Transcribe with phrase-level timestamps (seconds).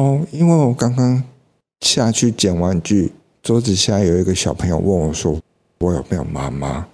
[0.00, 1.22] 哦，因为我刚刚
[1.82, 3.12] 下去捡玩具，
[3.42, 5.38] 桌子下有一个小朋友问我说
[5.80, 6.86] ：“我有没有妈妈？”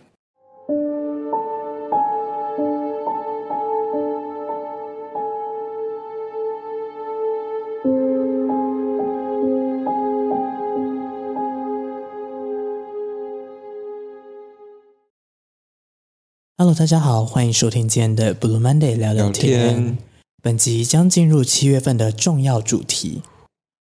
[16.59, 19.53] Hello，大家好，欢迎收听今天的 Blue Monday 聊聊天。
[19.53, 19.99] 聊天。
[20.47, 23.21] 本集将进入七月份的重要主题。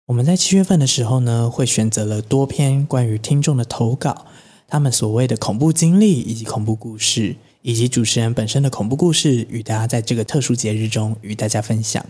[0.07, 4.25] 我们在七月份的时候呢，会选择了多篇关于听众的投稿，
[4.67, 12.03] 他们所谓的恐怖经历以及恐怖故事，以及主持人本身的恐怖故事，与大家在这个特殊节日中与大家分享。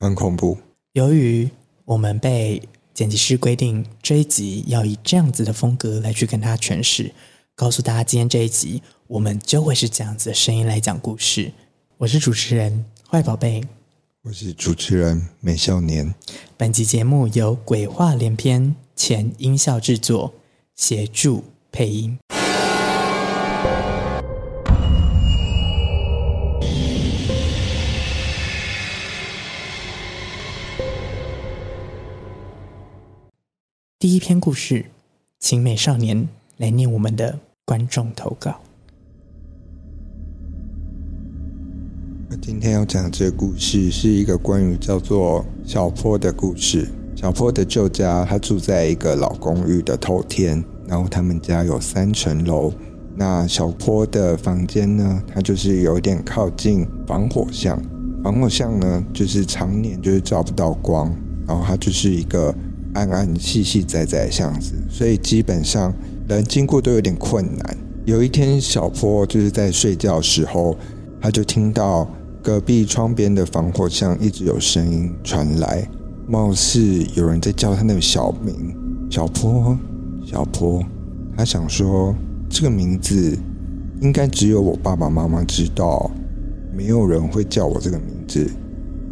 [0.00, 0.56] 很恐怖。
[0.94, 1.46] 由于
[1.84, 2.62] 我们被
[2.94, 7.12] 剪辑师规定这一集要以这样子的风格来去跟大家诠释，
[7.54, 8.82] 告诉大家今天这一集。
[9.06, 11.52] 我们就会是这样子的声音来讲故事。
[11.98, 13.62] 我是主持人坏宝贝，
[14.28, 16.14] 我是主持人美少年。
[16.58, 20.34] 本集节目由鬼话连篇前音效制作
[20.76, 22.18] 协助配音。
[33.98, 34.90] 第一篇故事，
[35.40, 38.60] 请美少年来念我们的观众投稿。
[42.36, 46.86] 今天要讲的这个故事是一个关于叫做小坡的故事。
[47.16, 52.70] 小坡的旧家，他住在一个老公寓的透天，然后他们家有三层楼。
[53.16, 57.80] 那小坡的房间呢，它就是有点靠近防火巷。
[58.22, 61.10] 防火巷呢，就是常年就是照不到光，
[61.46, 62.54] 然后它就是一个
[62.92, 65.92] 暗暗细细窄窄的巷子，所以基本上
[66.28, 67.76] 人经过都有点困难。
[68.04, 70.76] 有一天，小坡就是在睡觉的时候，
[71.22, 72.06] 他就听到。
[72.48, 75.86] 隔壁窗边的防火巷一直有声音传来，
[76.26, 76.80] 貌似
[77.14, 78.74] 有人在叫他那个小名
[79.12, 79.76] “小坡，
[80.24, 80.82] 小坡”。
[81.36, 82.14] 他想说，
[82.48, 83.38] 这个名字
[84.00, 86.10] 应该只有我爸爸妈妈知道，
[86.74, 88.50] 没有人会叫我这个名字。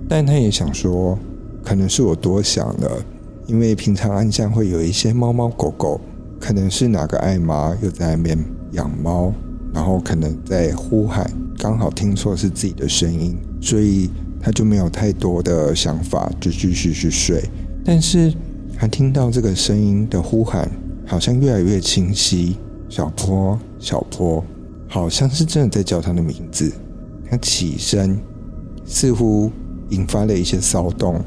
[0.09, 1.19] 但他也想说，
[1.63, 3.05] 可能是我多想了，
[3.47, 6.01] 因为平常暗巷会有一些猫猫狗狗，
[6.41, 8.39] 可能是哪个爱妈又在那边
[8.73, 9.31] 养猫，
[9.75, 11.31] 然后可能在呼喊。
[11.59, 17.43] 刚好听错是自己的声音，所以他就没有太多的想法，就继续去睡。
[17.85, 18.33] 但是
[18.79, 20.71] 他听到这个声音的呼喊，
[21.07, 22.57] 好像越来越清晰。
[22.89, 24.45] 小坡，小坡，
[24.89, 26.73] 好像是真的在叫他的名字。
[27.29, 28.17] 他起身，
[28.85, 29.51] 似乎
[29.91, 31.21] 引发了一些骚动。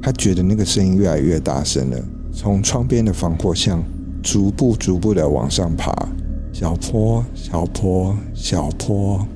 [0.00, 1.98] 他觉得那个声音越来越大声了，
[2.32, 3.82] 从窗边的防火巷
[4.22, 5.92] 逐步、逐步的往上爬。
[6.52, 9.26] 小坡，小坡，小坡。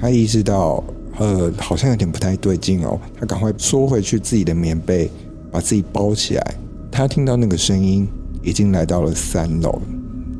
[0.00, 0.82] 他意识到，
[1.18, 2.98] 呃，好像有点不太对劲哦。
[3.18, 5.10] 他赶快缩回去自己的棉被，
[5.50, 6.54] 把自己包起来。
[6.90, 8.08] 他听到那个声音
[8.42, 9.78] 已经来到了三楼，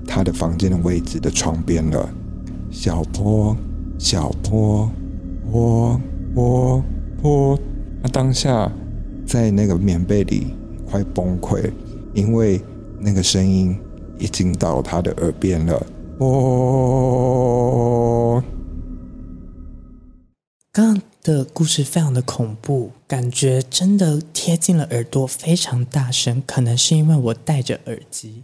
[0.06, 2.09] 他的房间的位置的床边了。
[2.71, 3.54] 小坡，
[3.98, 4.91] 小坡，
[5.50, 6.00] 坡
[6.34, 6.82] 坡
[7.21, 7.59] 坡。
[8.03, 8.72] 他当下
[9.27, 10.47] 在那个棉被里
[10.91, 11.71] 快崩溃，
[12.15, 12.59] 因为
[12.98, 13.77] 那个声音
[14.19, 15.87] 已经到他的耳边了。
[16.16, 17.50] 坡。
[20.72, 26.41] 刚刚的故事非常的恐怖，感觉真的贴近了耳朵，非常大声。
[26.47, 28.42] 可能是因为我戴着耳机，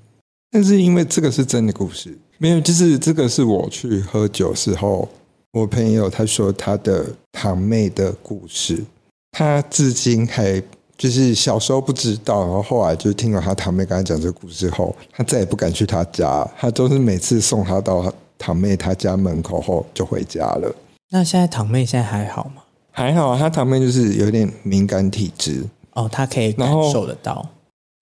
[0.50, 5.08] 但是因为这个是真的故事，没有，就是这个是我去喝酒时候，
[5.52, 8.84] 我朋友他说他的堂妹的故事，
[9.30, 10.60] 他至今还
[10.98, 20.74] 就是小时候不知道，然后后来就听了他堂妹跟他讲这个故事后，他再也不敢去他家，他都是每次送他到堂妹他家门口后就回家了。
[21.10, 22.62] 那现在堂妹现在还好吗？
[22.90, 27.48] 还好啊，她堂妹就是有点敏感体质哦，她可以感受得到。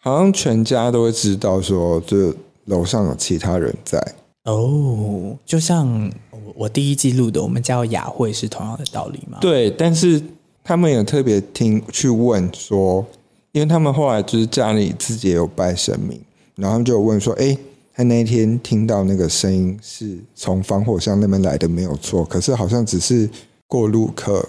[0.01, 3.99] 好像全家都会知道说，这楼上有其他人在
[4.45, 5.37] 哦。
[5.45, 6.11] 就像
[6.55, 9.39] 我第一季录的，我们叫雅慧是同样的道理吗？
[9.41, 10.23] 对，但是
[10.63, 13.05] 他们有特别听去问说，
[13.53, 16.21] 因为他们后来就是家里自己也有拜神明，
[16.57, 17.57] 然后就问说，哎。
[17.97, 22.25] 他那一天听到那个声音是从防火箱那边来的，没有错。
[22.25, 23.31] 可是好像只是
[23.69, 24.45] 过路客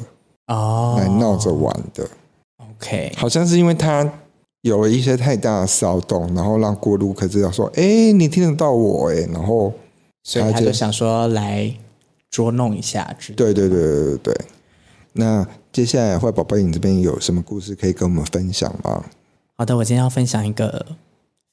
[0.48, 2.10] 哦，来闹着玩的。
[2.58, 4.12] Oh, OK，好像是因为他
[4.62, 9.72] 有了一些太大的骚动，然后让过路客知道说：“哎，你听得到我？”哎，然后
[10.24, 11.72] 所以他就想说来
[12.32, 13.16] 捉弄一下。
[13.36, 14.46] 对对对对对对。
[15.14, 19.06] 那接下来坏宝贝，你这边有什么故事可以跟我们分享吗？
[19.56, 20.84] 好的，我今天要分享一个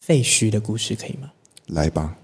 [0.00, 1.30] 废墟的故事，可以吗？
[1.72, 2.14] 来吧，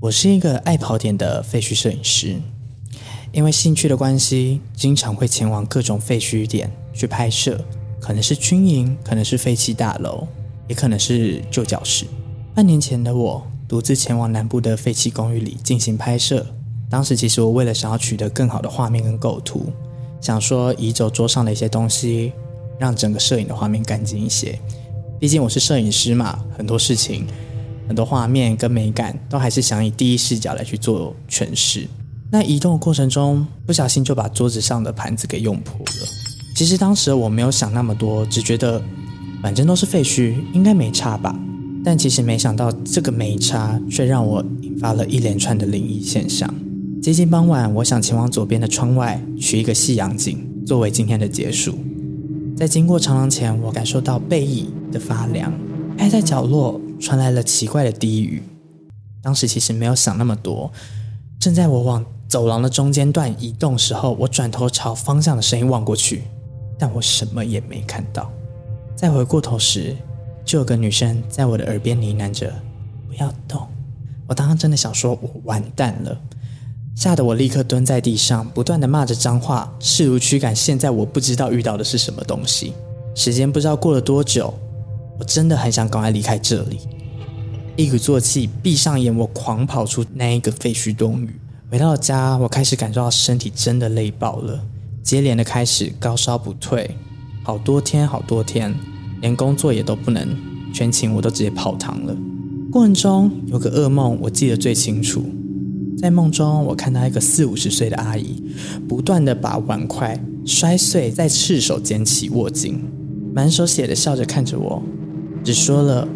[0.00, 2.40] 我是一个爱跑点的废墟摄影师，
[3.32, 7.62] 因为兴趣的关系，经常会前往各种废墟点去拍摄，
[8.00, 10.26] 可能是军营，可能是废弃大楼，
[10.66, 12.06] 也可能是旧教室。
[12.54, 16.46] 半年前的我独自前往南部的废弃公寓里进行拍摄。
[16.88, 19.70] 当时其实我为了想要取得更好的画面跟构图，
[20.18, 22.32] 想说移走桌上的一些东西，
[22.78, 24.58] 让整个摄影的画面干净一些。
[25.24, 27.24] 毕竟我是摄影师嘛，很多事情、
[27.88, 31.88] 很多画面跟美感都还是想以第一视角来去做诠释。
[32.30, 36.08] 那移动的过程中，不小心就把桌子上的盘子给用破了。
[36.54, 38.82] 其实当时我没有想那么多，只觉得
[39.40, 41.34] 反正都是废墟，应该没差吧。
[41.82, 46.54] 但其实没想到，这个没差却让我引发了一连串的灵异现象。
[47.00, 51.78] 接近傍晚，我想前往左边的窗外取一个夕阳景，作为今天的结束。
[52.56, 55.52] 在经过长廊前，我感受到背翼的发凉，
[55.98, 58.42] 挨在角落传来了奇怪的低语。
[59.20, 60.70] 当时其实没有想那么多，
[61.40, 66.22] 正在我往走廊的中间段移动时候，我转头朝方向的声音望过去，
[66.78, 68.30] 但我什么也没看到。
[68.94, 69.96] 再回过头时，
[70.44, 72.54] 就有个女生在我的耳边呢喃着
[73.08, 73.66] ：“不要动。”
[74.28, 76.16] 我当时真的想说：“我完蛋了！”
[76.94, 82.72] 吓得我立刻蹲在地上，不断地骂着脏话，试图驱赶现在我不知道遇到的是什么东西。
[83.16, 84.54] 时间不知道过了多久，
[85.18, 86.78] 我真的很想赶快离开这里。
[87.76, 91.40] 一鼓作气，闭上眼，我狂跑出那一个废墟冬雨。
[91.70, 94.60] 回到家，我开始感受到身体真的累爆了，
[95.02, 96.96] 接连的开始高烧不退，
[97.42, 98.72] 好多天好多天。
[99.20, 100.36] 连工作也都不能，
[100.72, 102.14] 全勤我都直接泡汤了。
[102.70, 105.24] 过程中有个噩梦，我记得最清楚。
[105.98, 108.42] 在梦中，我看到一个四五十岁的阿姨，
[108.88, 112.82] 不断地把碗筷摔碎，再赤手捡起握紧，
[113.34, 114.82] 满手血的笑着看着我，
[115.44, 116.06] 只说了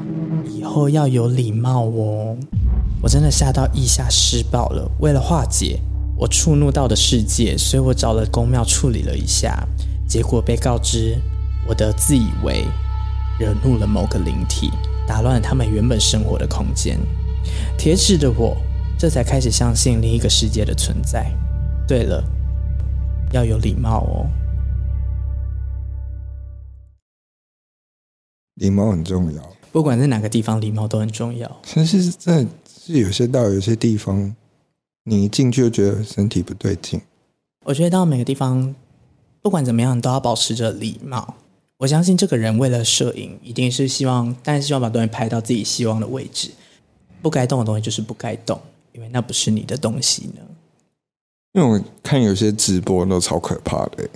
[0.49, 2.37] 以后要有礼貌哦。
[3.01, 4.91] 我真的吓到腋下湿爆了。
[5.01, 5.79] 为了化解
[6.17, 9.67] 我触怒到的世界，所以我找了公庙处理了一下，
[10.07, 11.17] 结果被告知
[11.69, 12.65] 我的自以为。
[13.39, 14.69] 惹怒了某个灵体，
[15.07, 16.99] 打乱了他们原本生活的空间。
[17.79, 18.57] 铁齿的我，
[18.99, 21.33] 这才开始相信另一个世界的存在。
[21.87, 22.21] 对了，
[23.33, 24.27] 要有礼貌哦。
[28.57, 31.61] 礼貌很重要，不管在哪个地方，礼貌都很重要。
[31.63, 34.35] 其实，在是有些到有些地方，
[35.05, 37.01] 你一进去就觉得身体不对劲。
[37.67, 38.75] 我觉得到每个地方，
[39.41, 41.37] 不管怎么样，都要保持着礼貌。
[41.77, 46.51] 我相信这个人为了摄影，一定是希望，但是希望把东西拍到自己希望的位置。
[47.23, 48.61] 不该动的东西就是不该动，
[48.99, 50.43] 因为那不是你的东西呢。
[51.53, 54.09] 因为我看有些直播都超可怕的。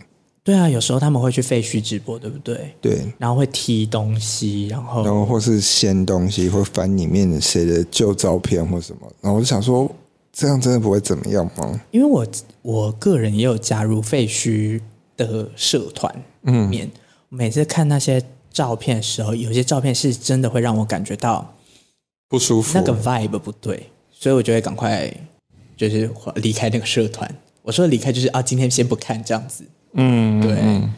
[0.43, 2.75] 对啊，有时候他们会去废墟直播，对不对？
[2.81, 3.13] 对。
[3.17, 9.11] 然后会踢东西，然后然后或是掀东西，或翻里面的谁的旧照片或什么。
[9.21, 9.89] 然后我就想说，
[10.33, 11.81] 这样真的不会怎么样吗？
[11.93, 12.27] 因为我
[12.63, 14.81] 我个人也有加入废墟
[15.17, 16.13] 的社团
[16.43, 16.87] 里面。
[16.89, 16.99] 嗯
[17.35, 21.51] 每次看那些照片的时候，有些照片是真的会让我感觉到
[22.29, 23.89] 不舒服，那个 vibe 不对，
[24.23, 25.13] 所以我就会赶快
[25.77, 27.29] 就是离开那个社团。
[27.63, 29.65] 我说离开就是啊，今天先不看这样子。
[29.95, 30.59] 嗯，对。
[30.63, 30.95] 嗯，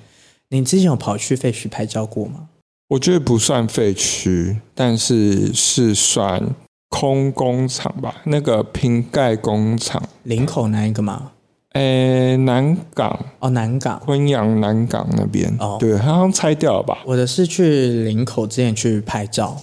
[0.51, 2.49] 你之前有跑去废墟拍照过吗？
[2.89, 6.55] 我觉得不算废墟，但是是算
[6.91, 11.33] 空工厂吧，那个瓶盖工厂，林口那一个吗？
[11.73, 16.99] 诶，南港哦，南港昆阳南港那边哦，对，好像拆掉了吧？
[17.07, 19.63] 我的是去林口之前去拍照，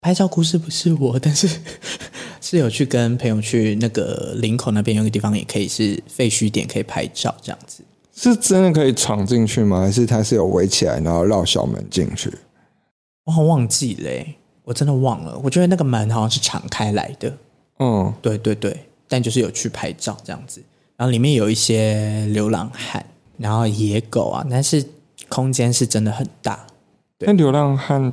[0.00, 1.48] 拍照故事不是我，但是
[2.50, 7.84] 是有去跟朋友去那个林口那边有个地方也可以是废墟点，可以拍照这样子。
[8.12, 9.82] 是真的可以闯进去吗？
[9.82, 12.28] 还是它是有围起来，然后绕小门进去？
[13.22, 15.38] 我好忘记嘞，我真的忘了。
[15.44, 17.32] 我觉得那个门好像是敞开来的。
[17.78, 18.76] 嗯，对对对，
[19.06, 20.60] 但就是有去拍照这样子。
[20.96, 24.84] 然后里面有一些流浪汉，然后野狗啊，但是
[25.28, 26.66] 空间是真的很大。
[27.20, 28.12] 那流浪汉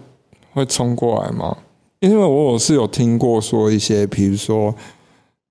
[0.53, 1.57] 会冲过来吗？
[1.99, 4.73] 因为我我是有听过说一些，比如说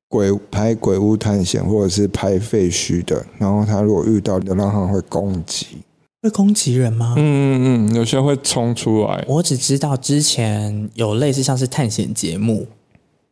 [0.08, 5.78] 鬼拍鬼屋探险或者是拍废墟的，然后他如果遇到流浪汉会攻击，
[6.22, 7.14] 会攻击人吗？
[7.16, 9.24] 嗯嗯嗯，有些会冲出来。
[9.28, 12.66] 我只知道之前有类似像是探险节目，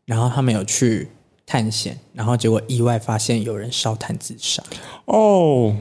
[0.04, 1.08] 然后他们有去。
[1.46, 4.62] 探险，然后结果意外发现有人烧炭自杀。
[5.04, 5.76] 哦，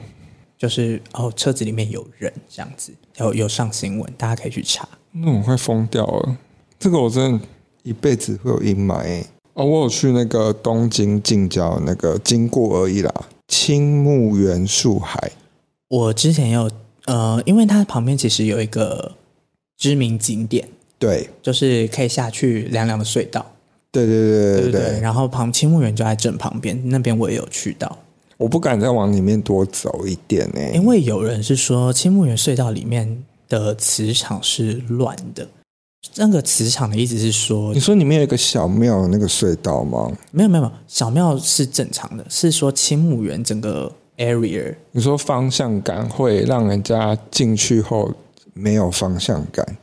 [0.58, 4.86] 就是哦，车子里面有人这样子，有有上新闻，大家可以去查。
[5.12, 6.36] 那我快疯掉了，
[6.78, 7.40] 这个我真的
[7.82, 9.24] 一辈子会有阴霾。
[9.54, 13.12] 哦，我有去那个东京近郊那个经过而已啦，
[13.46, 15.30] 青木原树海。
[15.88, 16.68] 我之前有
[17.06, 19.12] 呃，因为它旁边其实有一个
[19.76, 23.46] 知名景点，对，就是可以下去凉凉的隧道。
[23.92, 27.96] 对对对对对，对，然后旁青木原就在正旁边，那边我也有去到。
[28.36, 35.46] 我不敢再往里面多走一点呢，因为有人是说青木原隧道里面的磁场是乱的。
[36.16, 40.12] 那个磁场的意思是说，你说里面有一个小庙那个隧道吗？
[40.30, 44.74] 没有没有，小庙是正常的，是说青木园整个 area。
[44.92, 48.12] 你说方向感会让人家进去后
[48.52, 49.76] 没有方向感，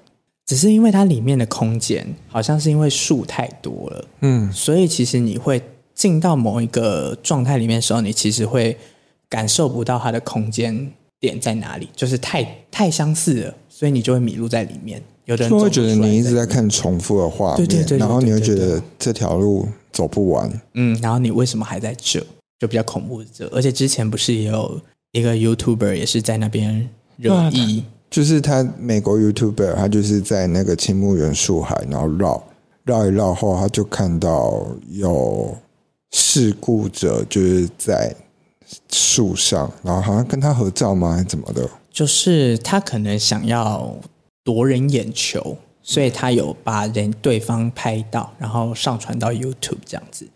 [0.45, 5.61] 只是因为它里面的空间好像是因为树太多了，嗯，所以其实你会
[5.93, 8.77] 进到某一个状态里面的时候，你其实会
[9.27, 15.01] 感受不到它的空间点在哪里，就是太太相似了，所以你就会迷路在里面。
[15.25, 20.61] 有的人就会觉得你一直在看重复的画面，对对对对对对对，然后你会觉得这条路走不完。
[20.73, 22.21] 嗯，然后你为什么还在这？
[22.59, 23.47] 就比较恐怖的这。
[23.49, 24.79] 而且之前不是也有
[25.11, 32.43] 一个 YouTuber 也是在那边热议，就是他美国 YouTuber，他就是在那个青木原树海，然后绕
[32.83, 35.55] 绕一绕后，他就看到有
[36.11, 38.15] 事故者就是在
[38.91, 41.13] 树上，然后好像跟他合照吗？
[41.13, 41.69] 还是怎么的？
[41.91, 43.95] 就是他可能想要。
[44.43, 50.27] 夺人眼球，所以他有把人对方拍到，然后上传到 YouTube 这样子。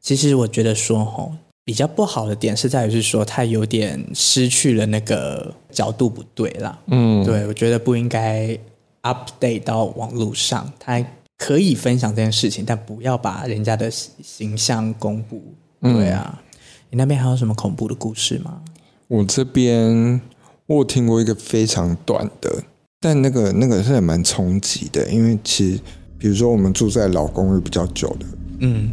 [0.00, 1.32] 其实我觉得说，吼，
[1.64, 6.78] 比较不好的点是在于是说，他有点失去了那个角度不对啦。
[6.88, 8.58] 嗯，对，我觉得不应该
[9.02, 11.04] update 到网络上，他
[11.38, 15.42] 可以分享这件事情，但不要把人家的形象公布。
[15.80, 16.58] 对啊，嗯，
[16.90, 18.60] 你那边还有什么恐怖的故事吗？
[19.08, 20.20] 我这边
[20.66, 22.64] 我有听过一个非常短的。
[23.06, 25.80] 但那个那个是还蛮冲击的，因为其实
[26.16, 28.26] 比如说我们住在老公寓比较久的，
[28.60, 28.88] 嗯，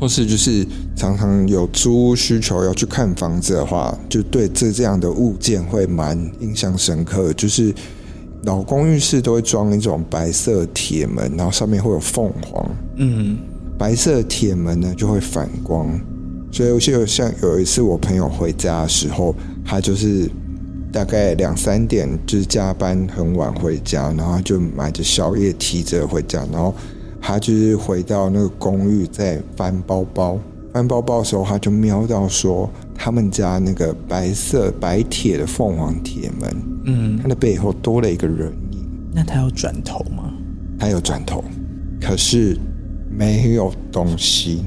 [0.00, 0.66] 或是就是
[0.96, 7.32] 常常有租屋需求要去看房子的话，就对这这样的物件会蛮印象深刻。
[7.34, 7.72] 就是
[8.42, 13.38] 老公寓室都会装一种白色铁门，然后上面会有凤凰，嗯，
[13.78, 15.88] 白色铁门呢就会反光，
[16.50, 19.32] 所以我记得像有一次我朋友回家的时候，
[19.64, 20.28] 他就是。
[20.92, 26.74] 大概两三点，就是加班很晚回家，然后就买着宵夜提着回家，然后
[27.20, 30.38] 他就是回到那个公寓在翻包包，
[30.72, 38.86] 翻包包的时候他就瞄到说他们家那个白色白铁的凤凰铁门，嗯，他的背后多了一个人影。
[39.14, 40.30] 那他有转头吗？
[40.78, 41.42] 他有转头，
[42.00, 42.58] 可是
[43.10, 44.64] 没有东西。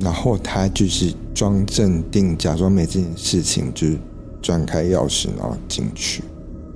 [0.00, 3.98] 然后他就是装镇定，假装没这件事情，就是。
[4.42, 6.22] 转开钥匙，然后进去。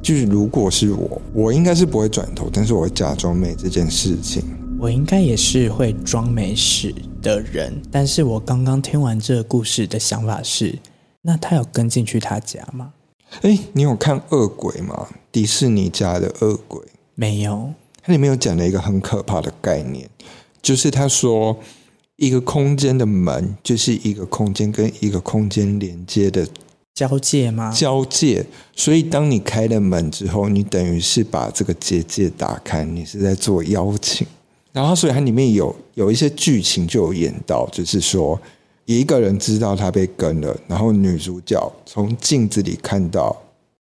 [0.03, 4.45] 就是如果是我，我应该是不会转头，但是我会假装没这件事情。
[4.79, 7.73] 我应该也是会装没事的人。
[7.91, 10.79] 但是我刚刚听完这个故事的想法是，
[11.23, 12.93] 那他有跟进去他家吗？
[13.41, 15.09] 哎，你有看《恶鬼》吗？
[15.33, 16.83] 迪士尼家的恶鬼？
[17.15, 17.73] 没有。
[18.03, 20.07] 它里面有讲了一个很可怕的概念，
[20.61, 21.57] 就是他说
[22.17, 26.47] 一个空间的门就是一个空间跟一个空间连接的。
[26.95, 27.73] 交界吗？
[27.73, 28.47] 交界，
[28.77, 34.25] 所以当你开了门之后，你等于是把这个结界打开，你是在做邀请。
[34.73, 38.41] 然后，所以它里面有有一些剧情就有演到，就是说
[38.85, 43.37] 一个人知道他被跟了，然后女主角从镜子里看到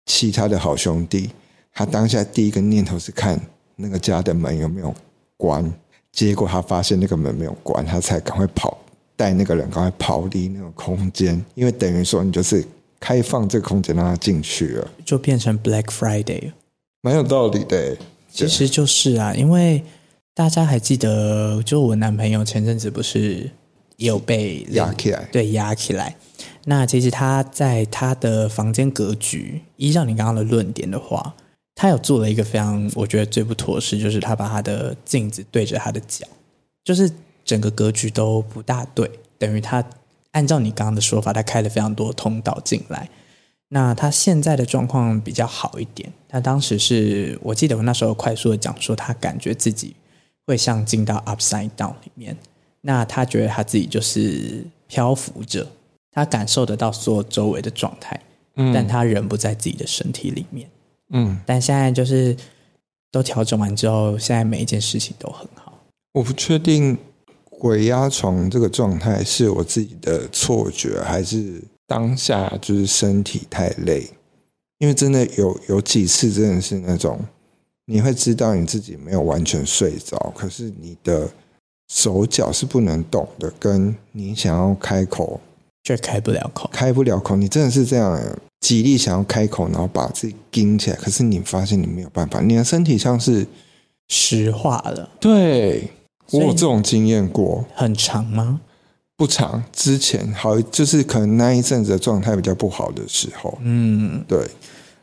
[0.07, 1.29] 其他的好兄弟，
[1.71, 3.39] 他当下第一个念头是看
[3.75, 4.91] 那个家的门有没有
[5.37, 5.71] 关，
[6.11, 8.75] 结果他发现那个门没有关，他才赶快跑，
[9.15, 12.65] 带那个人赶快跑离那个空间，因为等于说你就是。
[12.99, 16.51] 开放这个空间让他进去了，就变成 Black Friday，
[17.01, 17.97] 蛮有道理的。
[18.31, 19.83] 其实就是啊，因为
[20.33, 23.49] 大家还记得，就我男朋友前阵子不是
[23.97, 26.15] 也有被压起来，对，压起来。
[26.65, 31.35] 那其实他在他的房间格局，依照你刚刚的论点的话，
[31.75, 36.25] 他有做了一个非常我觉得最不妥的事，就是他把他的镜子对着他的脚，
[36.83, 37.09] 就是
[37.43, 39.83] 整个格局都不大对，等于他。
[40.35, 43.09] 按照你刚刚的说法，他开了非常多通道进来。
[43.69, 46.11] 那他现在的状况比较好一点。
[46.27, 49.95] 他当时是我记得我那时候快速的讲说，他感觉自己
[50.45, 52.35] 会像进到 Upside Down 里面。
[52.81, 55.65] 那他觉得他自己就是漂浮着，
[56.11, 58.19] 他感受得到所有周围的状态，
[58.57, 60.69] 嗯，但他人不在自己的身体里面。
[61.11, 62.35] 嗯，但现在就是
[63.09, 65.79] 都调整完之后，现在每一件事情都很好。
[66.11, 66.97] 我不确定。
[67.65, 74.07] 鬼压床这个状态是我自己的错觉，还是当下就是身体太累？
[74.77, 77.19] 因为真的有有几次真的是那种，
[77.87, 81.27] 你会知道你自己没有完全睡着，可是你的
[81.91, 85.41] 手脚是不能动的，跟你想要开口
[85.81, 88.21] 却开不了口，开不了口，你真的是这样
[88.59, 93.47] 极力想要开口，然后把自己顶起来，可是你发现你没有办法，你的身体像是
[94.09, 95.89] 石化了，对。
[96.31, 98.61] 我有这种经验过，很长吗？
[99.15, 99.63] 不长。
[99.71, 103.57] 之前好，就是可能那一阵子的状态比较不好的时候。
[103.61, 104.47] 嗯，对。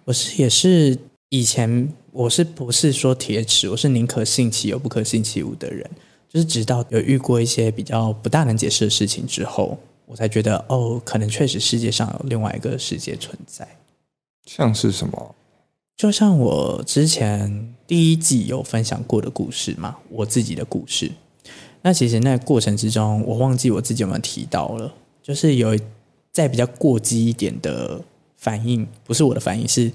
[0.04, 0.98] 我是也是
[1.28, 3.68] 以前我是不是说铁齿？
[3.68, 5.88] 我是宁可信其有，不可信其无的人。
[6.28, 13.68] 就是直到有遇过一些比较不大能解释的事情之后，我才觉得哦，可能确实世界上有另外一个世界存在。
[14.46, 15.34] 像是什么？
[15.96, 21.10] 就像我之前第一季有分享过的故事嘛，我自己的故事。
[21.82, 25.76] 那其实那过程之中，我忘记我自己有没有提到了，就是有
[26.32, 28.00] 在比较过激一点的
[28.36, 29.90] 反应，不是我的反应，是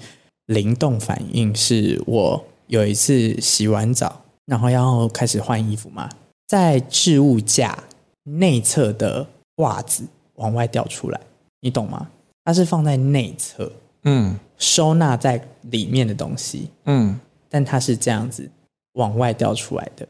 [0.46, 1.54] 灵动反应。
[1.54, 6.08] 是我有一次洗完澡，然后要开始换衣服嘛，
[6.46, 7.82] 在置物架
[8.24, 9.26] 内侧的
[9.56, 11.20] 袜子往外掉出来，
[11.60, 12.08] 你懂吗？
[12.44, 13.72] 它是放在内侧。
[14.04, 18.50] 嗯，收纳在里面的东西，嗯，但它是这样子
[18.94, 20.06] 往外掉出来的。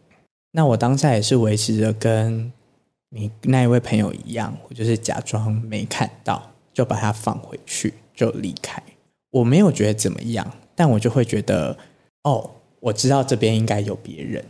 [0.51, 2.51] 那我当下也是维持着跟
[3.11, 8.83] 你那一位朋友一样，我就是假装没看到，就把它放回去，就离开。
[9.31, 11.77] 我没有觉得怎么样，但我就会觉得，
[12.25, 12.51] 哦，
[12.81, 14.45] 我知道这边应该有别人。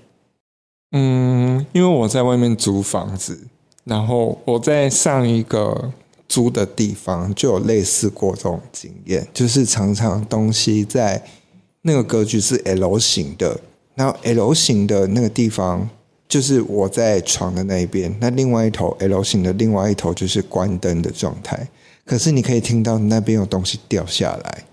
[0.93, 3.49] 嗯，因为我在外面租房子，
[3.85, 5.93] 然后我在上一个。
[6.29, 11.25] 租的地方就有类似过这种经验，就是常常东西在
[11.81, 13.59] 那个格局是 L 型的，
[13.95, 15.89] 然后 L 型的那个地方
[16.29, 21.67] 就是我在床的那一边，那另外一头 L 型的另外一头就是关灯的状态，
[22.05, 24.65] 可是你可以听到那边有东西掉下来，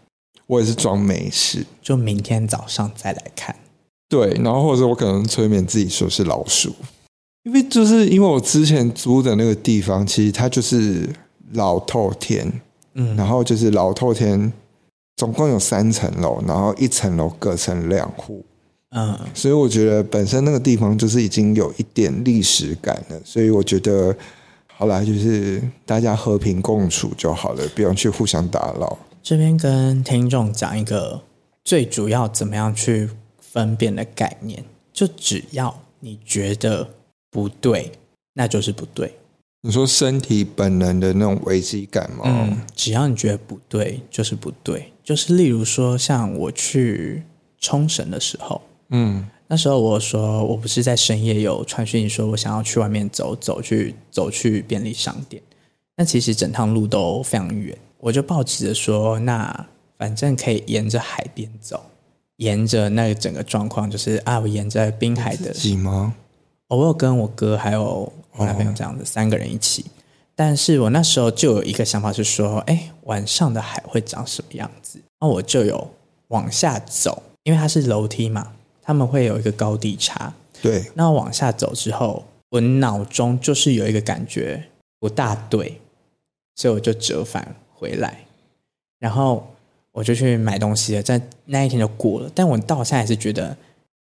[0.48, 3.56] 我也是装没事，就明天早上再来看。
[4.10, 6.76] 对，然后或者我可能催眠自己说是老鼠，
[7.44, 11.08] 因为就是因为我之前租的那个地方，其实它就是。
[11.54, 12.62] 老透天，
[12.94, 14.52] 嗯，然后就是老透天，
[15.16, 18.44] 总共有三层楼，然后一层楼各成两户，
[18.90, 24.16] 嗯，所以我觉得本身那个地方就是已经有一点历史感了，所以我觉得
[24.68, 28.98] 好啦，就是大家和平共处就好了，不用去互相打扰。
[29.24, 31.22] 这边跟听众讲一个
[31.64, 33.10] 最主要怎么样去
[33.40, 36.88] 分辨的概念，就只要你觉得
[37.32, 37.92] 不对，
[38.34, 39.16] 那就是不对。
[39.66, 42.22] 你说身体本能的那种危机感吗？
[42.26, 44.94] 嗯，只要你觉得不对，就是不对。
[45.04, 47.24] 就是例如说，像我去
[47.60, 55.42] 冲绳的时候，嗯，那时候我说我不是在深夜有传讯说我想要去外面走走，去走去便利商店。
[55.98, 61.84] 那其实整趟路都非常远，我就抱持着说，那反正可以沿着海边走，
[62.36, 65.52] 沿着那个整个状况，就是啊，我沿着滨海的。
[66.70, 68.12] 我有跟我哥还有。
[68.38, 69.86] 我男朋友这样子，三个人一起。
[70.36, 75.00] 但是我那时候就有一个想法是说，哎，晚上的海会长什么样子？
[75.22, 75.90] 那我就有
[76.28, 78.52] 往下走，因为它是楼梯嘛，
[78.82, 80.34] 他们会有一个高低差。
[80.62, 80.92] 对。
[80.96, 84.66] 那往下走之后，我脑中就是有一个感觉
[85.00, 85.80] 不大对，
[86.58, 88.26] 所以我就折返回来，
[89.00, 89.48] 然后
[89.94, 91.02] 我就去买东西了。
[91.02, 93.56] 在那一天就过了，但我到现在还是觉得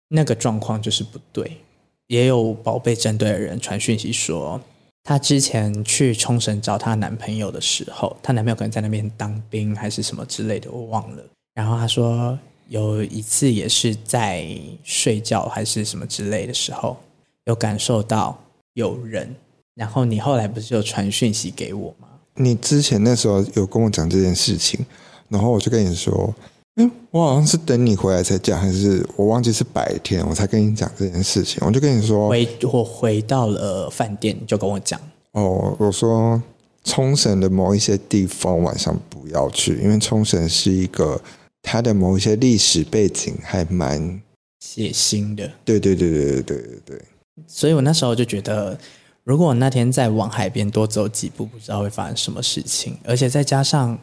[0.07, 1.59] 那个状况就是不对。
[2.07, 4.59] 也有宝贝针对的人传讯息说，
[5.03, 11.23] 她之前去冲绳找她男朋友的时候，她男朋友可能在那边当兵还是什么之类的，我忘了。
[11.53, 12.37] 然后她说
[12.67, 14.47] 有一次也是在
[14.83, 16.97] 睡觉还是什么之类的时候，
[17.45, 18.37] 有感受到
[18.73, 19.33] 有人。
[19.75, 22.07] 然后你后来不是有传讯息给我吗？
[22.35, 24.85] 你之前那时候有跟我讲这件事情，
[25.29, 26.33] 然后我就跟你说。
[26.75, 31.61] 嗯，我好像是等你回来才讲，还是我忘记是白天我才跟你讲这件事情。
[31.63, 34.99] 我就跟你说，回我回到了饭店就跟我讲。
[35.33, 36.41] 哦，我说
[36.83, 41.21] 冲绳的某一些地方晚上不要去，因为冲绳是一个
[41.61, 44.19] 它的某一些历史背景还蛮
[44.59, 45.47] 血腥的。
[45.63, 47.01] 对对对对对对对对。
[47.45, 48.75] 所以我那时候就觉得，
[49.23, 53.95] 如果我那天再往海边多走几步，不知道会发生什么事情，而且再加上。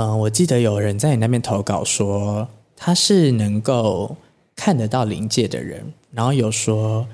[0.00, 4.16] 嗯，我记得有人在你那边投稿说他是能够
[4.56, 7.06] 看得到灵界的人，然后有说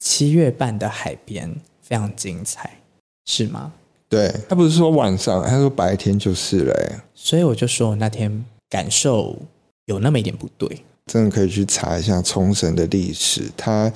[0.00, 2.78] 七月半的海边非常精彩，
[3.26, 3.72] 是吗？
[4.08, 7.04] 对，他不是说晚上，他说白天就是了。
[7.14, 9.38] 所以我就说我那天感受
[9.84, 13.92] 有那么一点不对，真的可以去查一下冲绳的历史，它。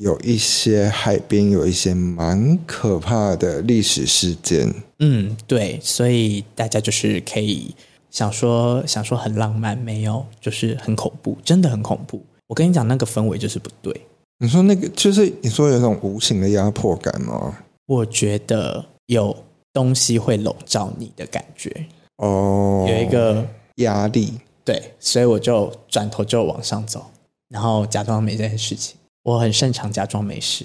[0.00, 4.72] 有一些海边有一些蛮可怕的历史事件。
[4.98, 7.74] 嗯，对，所以大家就是可以
[8.10, 12.22] 想说想说很浪漫，没有，就是很恐怖，真的很恐怖。
[12.46, 13.94] 我跟你讲，那个氛围就是不对。
[14.38, 17.58] 你说那个就是你说有一种无形的压迫感吗？
[17.84, 19.36] 我觉得有
[19.70, 21.70] 东西会笼罩你的感觉。
[22.16, 24.32] 哦，有一个压力。
[24.64, 27.04] 对，所以我就转头就往上走，
[27.50, 28.96] 然后假装没这件事情。
[29.22, 30.64] 我很擅长假装没事。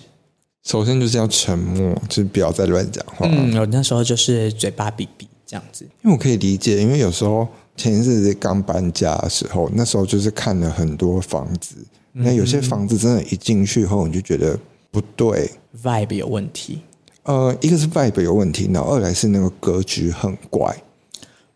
[0.63, 3.27] 首先就是要沉默，就是不要再乱讲话。
[3.29, 5.85] 嗯，我那时候就是嘴巴闭闭这样子。
[6.01, 11.75] 因为我可以理解，因为有时候前一阵子刚搬家的时候，那时候就是看了很多房子，
[12.13, 14.57] 那有些房子真的，一进去后你就觉得
[14.89, 15.51] 不对
[15.83, 16.81] ，vibe 有问题。
[17.23, 20.75] 呃，一个是 vibe 有问题，然后二来是那个格局很怪。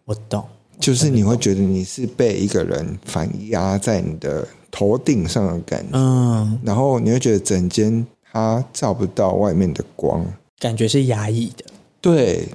[0.05, 0.43] 我懂，
[0.79, 10.25] 就是你会觉得你是被一个人反压在你的头顶上的感觉，嗯，然后你会觉得整间它照不到外面的光，
[10.59, 11.65] 感觉是压抑的。
[12.01, 12.47] 对，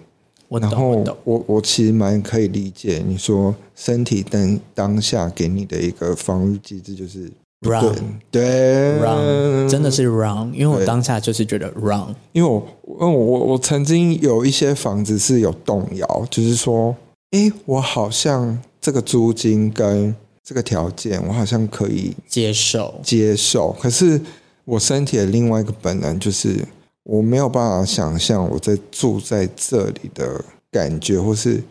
[0.48, 7.30] 我懂，然后我懂，我我其实蛮可以理解你说身体当当下给你的一个防御机制就是
[7.62, 7.96] wrong，
[8.30, 16.94] 对，wrong，真的是 wrong，因为我当下就是觉得 wrong，因为我，我我我曾经有一些房子是有动摇，就是说。
[17.30, 23.72] 哎，我好像这个租金跟这个条件，我好像可以接受接受。
[23.80, 24.20] 可是
[24.66, 26.62] 我身体的另外一个本能就是，
[27.02, 31.62] 我没有办法想象我在住在这里的感觉，或是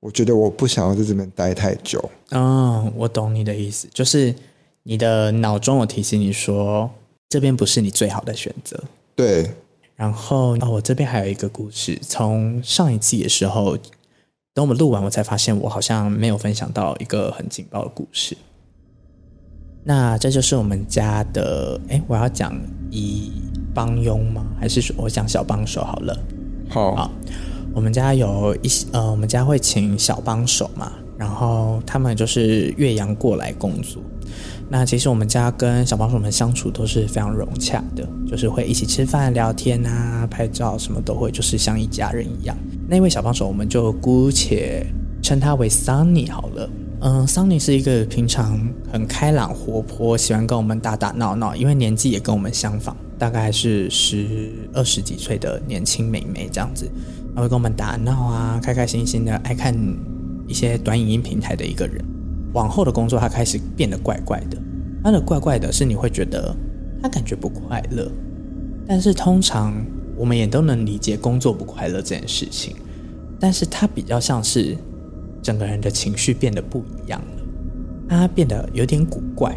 [0.00, 2.10] 我觉得我不想要在这边待太久。
[2.30, 4.34] 嗯，我懂你的意思，就是
[4.82, 6.90] 你的脑中有提醒你说，
[7.28, 8.82] 这边不是你最好的选择。
[9.14, 9.48] 对。
[9.94, 13.78] 然后哦，我这边还有一个故事，从上一季的时候。
[14.56, 18.34] 等我们录完，我才发现我好像没有分享到一个很劲爆的故事。
[19.84, 22.58] 那这就是我们家的，哎，我要讲
[22.90, 23.32] 一
[23.74, 24.46] 帮佣吗？
[24.58, 26.18] 还是说我讲小帮手好了？
[26.70, 27.10] 好，好，
[27.74, 34.02] 我们家有一些，呃，我们家会请小帮手嘛，然后他们就是岳阳过来工作。
[34.70, 42.56] 那其实我们家跟小帮手们相处都是非常融洽的，就是会一起吃饭、聊天啊、拍照，什么都会，就是像一家人一样。
[42.88, 44.86] 那位小帮手，我们就姑且
[45.22, 46.70] 称他为 Sunny 好了。
[47.00, 48.58] 嗯，Sunny 是一个平常
[48.90, 56.90] 很开朗、活泼，喜欢跟我们打打闹闹，因为年纪也跟我们相仿，大概是十二十几岁的年轻美眉这样子，
[57.34, 59.74] 他会跟我们打闹啊，开开心心的，爱看
[60.46, 62.02] 一些短影音平台的一个人。
[62.54, 64.56] 往后的工作，他开始变得怪怪的。
[65.04, 66.56] 他的怪怪的是，你会觉得
[67.02, 68.10] 他感觉不快乐。
[68.86, 69.74] 但是通常
[70.16, 72.74] 我们也都能理解工作不快乐这件事情。
[73.38, 74.76] 但是他比较像是
[75.42, 77.42] 整个人的情绪变得不一样了。
[78.08, 79.54] 他变得有点古怪，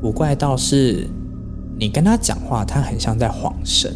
[0.00, 1.06] 古怪到是
[1.78, 3.94] 你跟他讲话，他很像在晃神。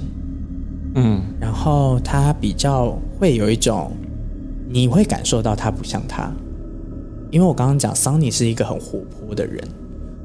[0.94, 3.92] 嗯，然后他比较会有一种，
[4.68, 6.30] 你会感受到他不像他。
[7.30, 9.66] 因为我刚刚讲桑尼是一个很活泼的人，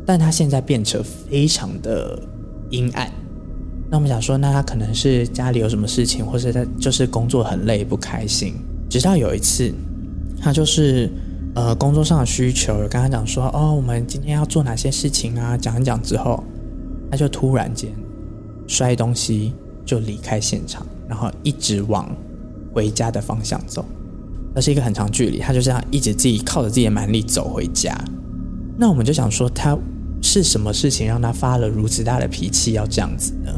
[0.06, 2.20] 但他现在变成非常的
[2.70, 3.10] 阴暗。
[3.89, 8.54] 那我们想说，那他可能是家里有什么事情，或是他就是工作很累不开心。
[8.89, 9.73] 直到有一次，
[10.41, 11.10] 他就是
[11.56, 15.58] 呃工作上的需求，有跟他讲说，哦，我们今天要做哪些事情啊？
[15.58, 16.43] 讲一讲之后，
[17.10, 17.89] 他就突然间
[18.67, 19.54] 摔东西
[19.86, 22.13] 就离开现场，然后一直往
[22.73, 23.86] 回家的方向走。
[24.54, 27.97] 那是一个很长距离，他就这样一直自己靠着自己的蛮力走回家。
[28.78, 29.78] 那我们就想说，他
[30.21, 33.52] 是什么事情让他发了如此大的脾气要这样子呢？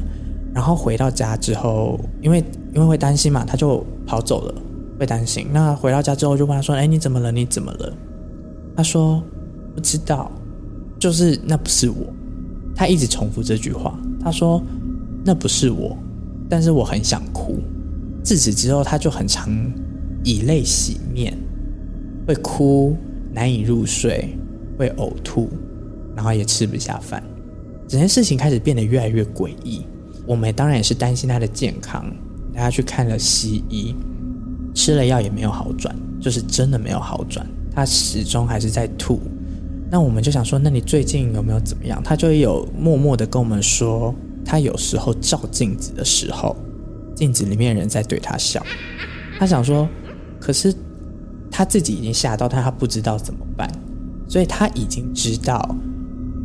[0.59, 2.43] 然后回到家之后，因为
[2.75, 4.53] 因为会担心嘛，他就跑走了，
[4.99, 5.47] 会担心。
[5.53, 7.31] 那回到家之后就问他说：“哎，你怎么了？
[7.31, 7.93] 你怎么了？”
[8.75, 9.23] 他说
[9.73, 10.29] ：“不知道，
[10.99, 12.13] 就是那不是我。”
[12.75, 13.97] 他一直重复这句话。
[14.21, 14.61] 他说
[15.23, 15.97] ：“那不是我，
[16.49, 17.57] 但是我很想哭。”
[18.21, 19.49] 自此之后，他就很常。
[20.25, 21.37] 以泪洗面，
[22.27, 22.97] 会哭，
[23.31, 24.37] 难以入睡，
[24.77, 25.47] 会呕吐，
[26.13, 27.23] 然后也吃不下饭，
[27.87, 29.85] 整件事情开始变得越来越诡异。
[30.25, 32.05] 我们当然也是担心他的健康，
[32.53, 33.95] 带他去看了西医，
[34.73, 39.19] 吃了药也没有好转，就是真的没有好转，他始终还是在吐。
[39.91, 42.01] 那我们就想说，那你最近有没有怎么样？
[42.03, 44.13] 他就有默默的跟我们说，
[44.45, 46.55] 他有时候照镜子的时候，
[47.15, 48.63] 镜子里面人在对他笑，
[49.38, 49.88] 他想说。
[50.41, 50.73] 可是
[51.51, 53.69] 他自己已经吓到，但他不知道怎么办，
[54.25, 55.75] 所以他已经知道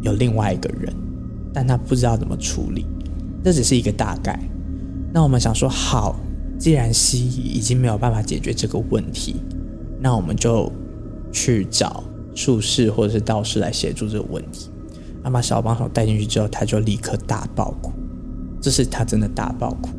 [0.03, 0.93] 有另外一个人，
[1.53, 2.85] 但他不知道怎么处理。
[3.45, 4.37] 这只是一个大概。
[5.13, 6.19] 那我们想说，好，
[6.59, 9.37] 既然西医已经没有办法解决这个问题，
[10.01, 10.73] 那我们就
[11.31, 12.03] 去找
[12.35, 14.71] 术士或者是道士来协助这个问题。
[15.23, 17.93] 那把小帮手带进去之后，他就立刻大爆哭。
[18.61, 19.91] 这是他真的大爆哭。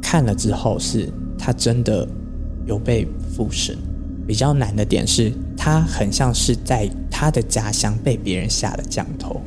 [0.00, 2.08] 看了之后，是他真的。
[2.64, 3.76] 有被附身，
[4.24, 9.40] 比较难的点是，他很像是在他的家乡被别人下了降头，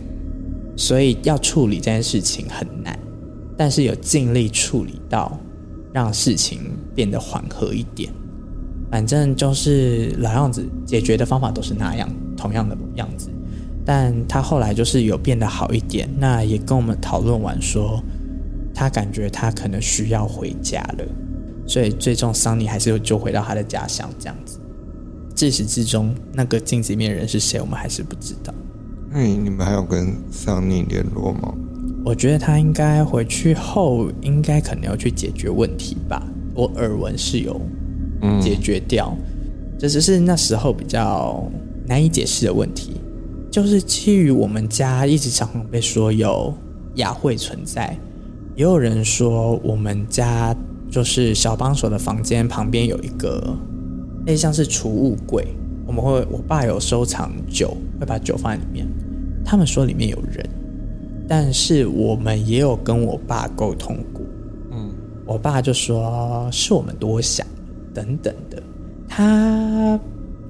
[0.76, 3.00] 所以要处理这件事情很难，
[3.58, 5.38] 但是有尽力处理到，
[5.94, 6.60] 让事情
[6.94, 8.12] 变得缓和一点。
[8.91, 13.30] 反正就是老样子，解决的方法都是那样，同样的样子。
[13.86, 18.02] 但他后来就是有变得好一点，那也跟我们讨论完说，
[18.74, 21.06] 他感觉他可能需要回家了。
[21.68, 24.60] 所以最终，桑尼还是又就回到他的家乡这样子。
[25.36, 28.54] 至始至终，那个镜子里面的人是谁，我们还是不知道。
[29.12, 31.54] 那你们还有跟桑尼联络吗？
[32.06, 36.22] 我觉得他应该回去后，应该可能要去解决问题吧。
[36.54, 37.60] 我耳闻是有
[38.39, 41.44] 解决掉，嗯、这只是那时候比较
[41.88, 43.02] 难以解释的问题。
[43.50, 46.54] 就是基于我们家一直常常被说有
[46.96, 47.98] 雅慧存在，
[48.56, 50.56] 也有人说我们家
[50.91, 53.58] 就是小帮手的房间旁边有一个
[54.28, 55.48] 类像是储物柜，
[55.88, 58.86] 我们会我爸有收藏酒，会把酒放在里面。
[59.44, 60.48] 他们说里面有人，
[61.27, 64.25] 但是我们也有跟我爸沟通过，
[64.71, 64.91] 嗯，
[65.25, 67.45] 我爸就说是我们多想
[67.93, 68.61] 等等的，
[69.07, 69.99] 他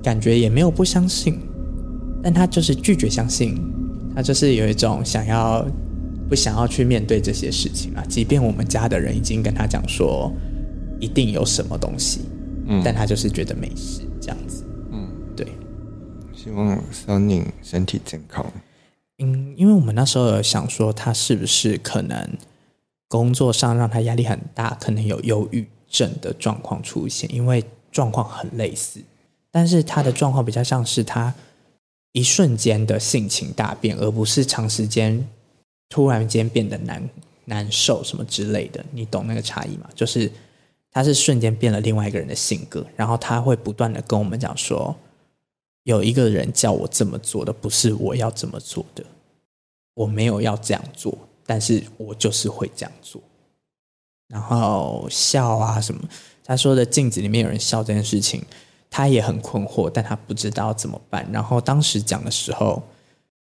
[0.04, 1.40] 感觉也没有不相信。
[2.22, 3.56] 但他就是拒绝相信，
[4.16, 5.64] 他就是有一种想要
[6.28, 8.04] 不想要去面对这些事情啊。
[8.10, 10.34] 即便我们家的人已经跟他讲说
[11.00, 12.22] 一定有什么东西，
[12.66, 15.48] 嗯，但他就是觉得没事这样子，嗯，对。
[16.34, 18.44] 希望桑宁身体健康。
[19.20, 22.30] 嗯，因为我们那时候有想说他是不是可能
[23.08, 29.02] 工作上让他压力很大，可能有忧郁症的状况出现，因为状况很类似，
[29.52, 31.34] 但是他的状况比较像是他。
[32.18, 35.28] 一瞬间的性情大变，而不是长时间
[35.90, 37.10] 突然间变得难
[37.44, 39.90] 难受什么之类的，你懂那个差异吗？
[39.94, 40.32] 就是
[40.94, 44.96] 他是瞬间变了另外一个人的性格，然后他会不断的跟我们讲说，
[45.86, 49.04] 有一个人叫我这么做的，不是我要这么做的，
[49.96, 53.20] 我没有要这样做，但是我就是会这样做，
[54.28, 56.02] 然后笑啊什么，
[56.44, 58.44] 他说的镜子里面有人笑这件事情。
[58.88, 61.28] 他也很困惑，但他不知道怎么办。
[61.30, 62.82] 然后当时讲的时候，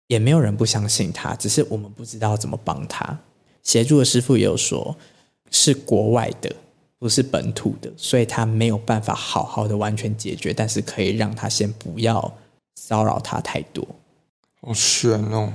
[0.07, 3.15] 也没有人不相信他，只是我们不知道怎么帮他。
[3.61, 4.97] 协助的师傅也有说，
[5.51, 6.55] 是国外的，
[6.99, 12.33] 不是本土的，所以他没有办法好好的完全解决，但是可以让他先不要
[12.75, 13.87] 骚扰他太多。
[14.61, 15.53] 好悬哦，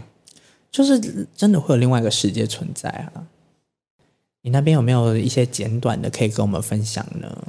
[0.71, 3.27] 就是真的会有另外一个世界存在啊！
[4.43, 7.45] 你那边有没有一些简短的可以跟我们分享呢？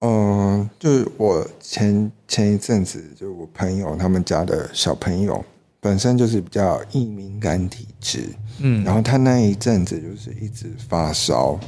[0.00, 5.44] 嗯，就是我前前一阵子，就是我朋友他们家的小朋友，
[5.80, 11.58] 本身就是比较易敏感体质，嗯，然后他那一阵子就是一直发烧，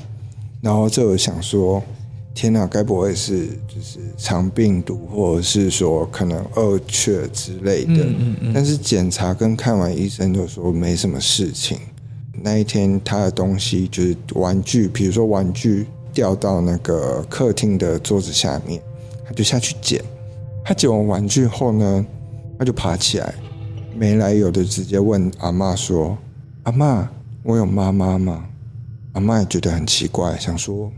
[0.64, 1.83] 然后就想说，
[2.35, 7.92] 天哪，该不会是就是肠病毒，或者是说可能恶缺之类的？
[7.92, 8.53] 嗯嗯嗯。
[8.55, 11.79] 但是检查跟看完医生就说没什么事情。
[12.42, 15.87] 那一天他的东西就是玩具，比如说玩具。
[16.14, 18.81] 掉到那个客厅的桌子下面，
[19.27, 20.00] 他就下去捡。
[20.64, 22.07] 他捡完玩具后呢，
[22.57, 23.35] 他就爬起来，
[23.96, 26.16] 没来由的直接问阿嬷说
[26.62, 27.05] ：“阿嬷，
[27.42, 28.44] 我有妈妈吗？”
[29.14, 30.92] 阿嬷也觉得很奇怪，想说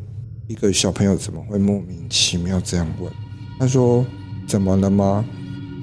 [0.49, 3.11] 一个小朋友怎么会莫名其妙这样问？
[3.59, 4.05] 他说
[4.47, 5.25] ：“怎么了吗？”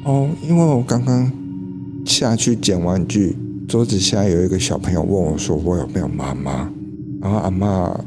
[0.05, 1.31] 哦，因为我刚刚
[2.05, 6.69] 下去捡玩具，桌子下有一个小朋友问我说：“我有没有妈妈？”
[7.21, 7.97] 然后阿嬷。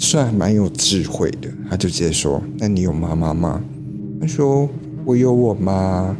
[0.00, 3.60] 虽然蛮有智慧的，他就直接说：“那你有妈妈吗？”
[4.22, 4.68] 他说
[5.04, 6.16] ：“我有我妈。”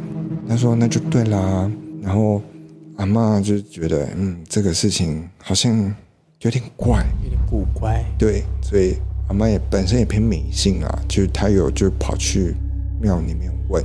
[0.49, 1.71] 他说：“那就对啦。”
[2.03, 2.41] 然后
[2.97, 5.95] 阿嬷就觉得，嗯，这个事情好像
[6.41, 8.01] 有点怪，有点古怪。
[8.17, 8.95] 对，所以
[9.27, 12.55] 阿妈也本身也偏迷信啊，就是她有就跑去
[13.01, 13.83] 庙里面问，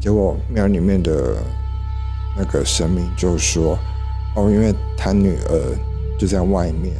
[0.00, 1.36] 结果庙里面的
[2.34, 3.78] 那个神明就说
[4.34, 5.76] ：“哦，因为他女儿
[6.18, 6.94] 就在外面。”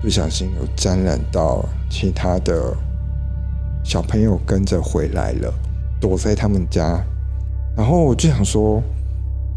[0.00, 2.76] 不小心有沾染到其他的
[3.84, 5.54] 小朋友跟着回来了，
[6.00, 7.00] 躲在他们家。
[7.76, 8.82] 然后我就想说，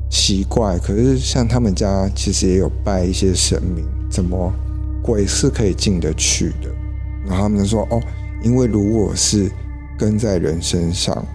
[0.10, 3.84] 奇怪，可是像他们家其实也有拜一些神明，
[4.16, 4.50] 怎么
[5.04, 6.74] 鬼是可以进得去的？
[7.26, 8.02] 然后他们就说，哦，
[8.42, 9.52] 因为如果是
[10.00, 11.26] 跟在人身上，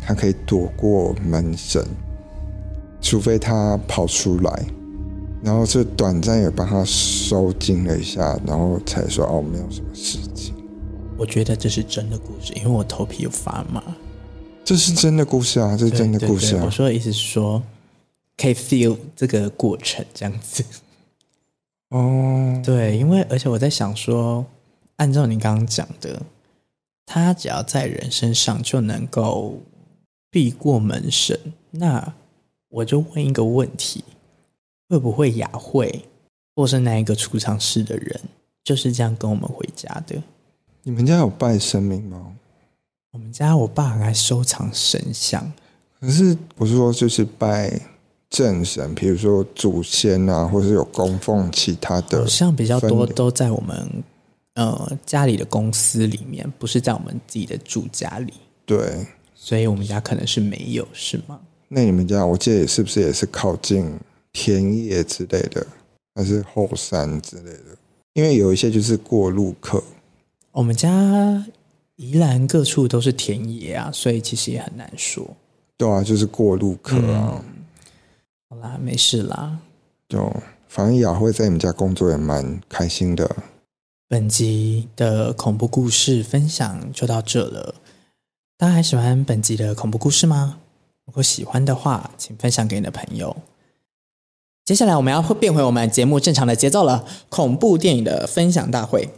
[0.00, 1.84] 他可以躲过门神，
[3.00, 4.64] 除非他跑出来。
[5.42, 10.54] 然后就短暂也帮他收惊了一下，然后才说哦，没有什么事情。
[11.16, 13.82] 我觉得这是真的故事，因为我头皮有发麻。
[14.64, 16.62] 这是真的故事啊，这是真的故事啊。
[16.64, 17.60] 我说的意思是说，
[18.36, 20.64] 可以 feel 这个过程这样子。
[21.96, 24.44] 哦，对，因为而且我在想说，
[24.96, 26.20] 按照你刚刚讲的，
[27.06, 29.58] 他只要在人身上就能够
[30.30, 31.38] 避过门神，
[31.70, 32.14] 那
[32.68, 34.04] 我就问一个问题。
[34.88, 36.04] 会不会雅慧，
[36.54, 38.20] 或是那一个出场室的人，
[38.62, 40.22] 就是这样跟我们回家的？
[40.84, 42.36] 你们家有拜神明吗？
[43.10, 45.52] 我们家我爸还收藏神像，
[45.98, 47.80] 可是我是说就是拜
[48.36, 54.04] 正神，比如说祖先啊，或是有供奉其他的，好像比较多都在我们
[54.56, 58.34] 呃家里的公司里面，不是在我们自己的住家里。
[58.66, 61.40] 对，所以我们家可能是没有，是吗？
[61.68, 63.90] 那你们家，我记得是不是也是靠近
[64.34, 65.66] 田野之类的，
[66.14, 67.74] 还是后山之类的？
[68.12, 69.82] 因为有一些就是过路客。
[70.52, 71.42] 我们家
[71.96, 75.26] 宜兰各处都是田野啊，所以其实也很难说。
[75.78, 77.42] 对啊，就是过路客啊。
[77.42, 77.55] 嗯、
[78.48, 79.58] 好啦，没事啦。
[80.08, 80.32] 就
[80.68, 83.36] 反正雅慧在你们家工作也蛮开心的。
[84.08, 87.74] 本集的恐怖故事分享就到这了。
[88.56, 90.58] 大家还喜欢本集的恐怖故事吗？
[91.06, 93.36] 如果喜欢的话，请分享给你的朋友。
[94.64, 99.08] 接下来我们要变回我们节目正常的节奏了，恐怖电影的分享大会。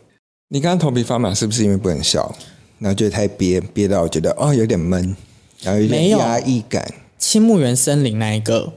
[0.49, 2.35] 你刚刚头皮发麻是不是因为不能笑？
[2.79, 5.15] 然后觉得太憋憋到我觉得哦有点闷，
[5.61, 6.95] 然后有点压抑感。
[7.19, 8.73] 青木原森林那一个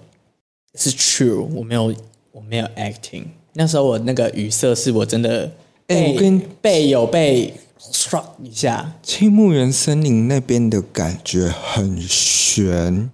[0.76, 1.94] 是 true，我没有
[2.32, 3.26] 我没有 acting。
[3.54, 5.52] 那时候我那个语塞是我真的，
[5.88, 8.94] 哎，我跟背有被 struck 一下。
[9.04, 13.10] 青木原森林那边的感觉很悬，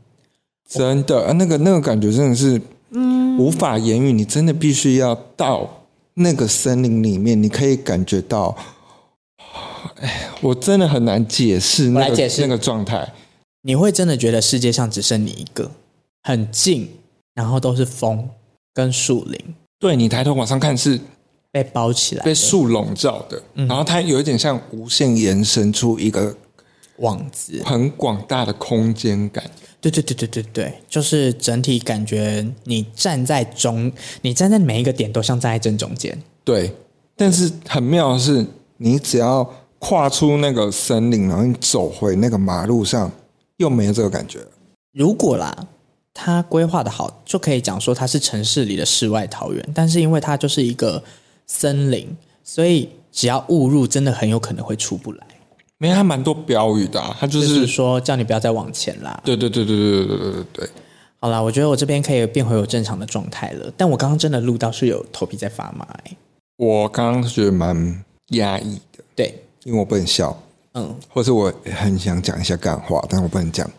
[0.67, 5.73] 真的啊，那个那个感觉真的是嗯无法言语，你真的必须要到。
[6.19, 8.57] 那个森林里面，你可以感觉到，
[10.01, 13.13] 哎，我真的很难解释那个解释那个状态。
[13.61, 15.69] 你会真的觉得世界上只剩你一个，
[16.23, 16.89] 很近，
[17.38, 18.28] 然后都是风
[18.73, 19.39] 跟树林。
[19.80, 21.00] 对，你抬头往上看是
[21.52, 26.36] 被包起来、被树笼罩的，嗯、然后它有一点像无限延伸出一个
[26.97, 29.43] 网子，很广大的空间感。
[29.80, 33.91] 对对对对对对，就是整体感觉你站在中，
[34.23, 36.19] 你站在每一个点都像站在正中间。
[36.43, 36.73] 对，
[37.15, 38.43] 但是很妙的是，
[38.78, 39.47] 你只要
[39.78, 43.12] 跨出那个森林，然后你走回那个马路上，
[43.58, 44.39] 又没有这个感觉。
[44.91, 45.56] 如果啦，
[46.19, 49.69] 它规划的好，就可以讲说它是城市里的世外桃源。
[49.75, 51.01] 但是因为它就是一个
[51.45, 52.10] 森林，
[52.43, 55.27] 所以只要误入，真的很有可能会出不来。
[55.77, 59.21] 没，它蛮多标语的、啊，他就是，就是说叫你不要再往前啦。
[59.23, 60.69] 对对对对对对对对对。
[61.19, 63.71] 好啦，我觉得我这边可以变回我正常的状态了。
[63.77, 66.17] 但我刚刚真的录到是有头皮在发麻、欸。
[66.58, 69.03] 我刚刚觉得蛮压抑的。
[69.15, 70.36] 对，因为我不能笑。
[70.73, 70.95] 嗯。
[71.10, 73.69] 或是我很想讲一下干话，但我不能讲。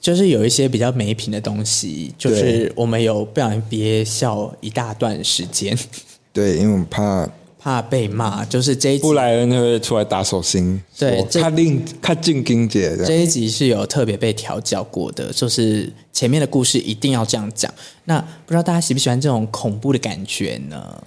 [0.00, 5.76] 就是有一些比较没品的东西，就是我们有不小心憋笑一大段时间。
[6.32, 7.28] 对，因为我们怕。
[7.60, 10.80] 怕被骂，就是这一集不来人就会出来打手心。
[10.96, 17.70] 对，他令他进金姐这一集是有特别被调教过的，就是前面的故事一定要这样讲。
[18.04, 21.02] 那不知道大家喜不喜欢这种恐怖的感觉呢？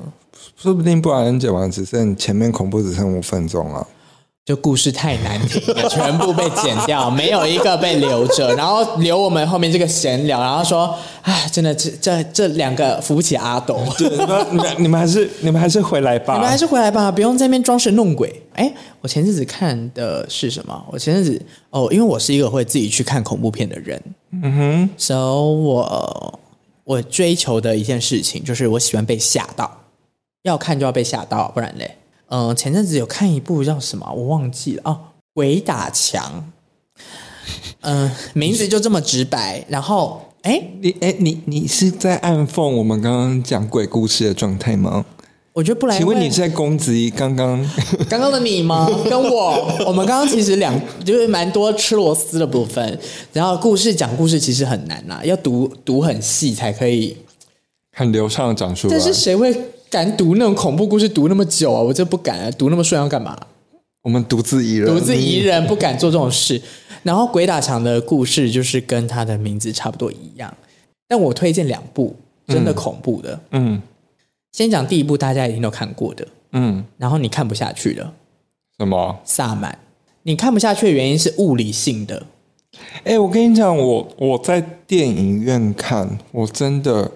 [0.58, 3.88] 说不定布莱恩讲完只剩前面恐怖只剩五分钟了。
[4.44, 14.10] 就故事太难听了， 全部被剪掉，没有一个被留着，然后留我们后面这个闲聊，然后说，哎，真的这这这两个扶不起阿斗，对，
[14.50, 18.42] 你们你们还是你们还是回来吧，你们还是回来吧，不用在那边装神弄鬼。
[18.54, 20.86] 哎，我前阵子看的是什么？
[20.92, 24.02] 我前阵子哦，因为我是一个会自己去看恐怖片的人，
[24.32, 26.40] 嗯哼，所以我
[26.84, 29.72] 我追求的一件事情就是我喜欢被吓到，
[30.42, 31.96] 要看就要被吓到，不然嘞。
[32.34, 34.92] 嗯，前阵子有看一部叫什么，我忘记了哦，
[35.34, 36.46] 《鬼打墙》。
[37.82, 39.66] 嗯，名字就这么直白。
[39.68, 45.04] 然后，哎，你哎，你你是在暗讽我们刚刚讲鬼故事的状态吗？
[45.52, 45.98] 我觉得不来。
[45.98, 47.62] 请问你是在攻击刚刚
[48.08, 48.88] 刚刚的你吗？
[49.10, 52.98] 跟我，我们刚刚其实两就是蛮多吃螺丝的部分。
[53.34, 57.18] 然后故事讲故事其实很难呐，要读读很细才可以
[57.98, 58.94] 很流畅的讲出来。
[58.94, 59.54] 但是谁会？
[59.92, 61.82] 敢读那种恐怖故事读那么久啊？
[61.82, 62.50] 我真不敢啊！
[62.52, 63.38] 读那么顺要干嘛？
[64.04, 66.60] 我们独自一人，独自一人不敢做这种事。
[67.04, 70.52] 然后鬼打墙的故事就是跟他的名字差不多一样。
[71.10, 72.16] 但我推荐两部
[72.48, 73.34] 真的恐怖的。
[73.52, 73.82] 嗯，嗯
[74.54, 76.26] 先讲第一部，大家一定都看过的。
[76.54, 78.14] 嗯，然后你看不下去了。
[78.80, 79.20] 什么？
[79.26, 79.78] 萨满？
[80.24, 82.26] 你看不下去的原因是物理性的。
[83.04, 87.12] 哎，我跟你讲，我我在电影院看，我真的。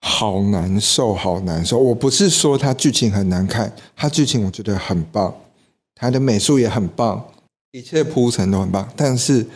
[0.00, 1.78] 好难受，好难受！
[1.78, 5.34] 我不是说它剧情很难看，它剧情我觉得很棒，
[5.94, 7.22] 它的美术也很棒，
[7.72, 8.88] 一切铺陈都很棒。
[8.96, 9.46] 但是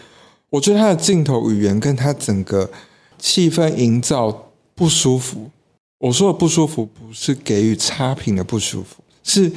[0.50, 2.70] 我觉得它的镜头语言跟它整个
[3.18, 5.50] 气氛营造不舒服。
[5.98, 9.50] 我说的不舒服，不是给予差评的不舒服，是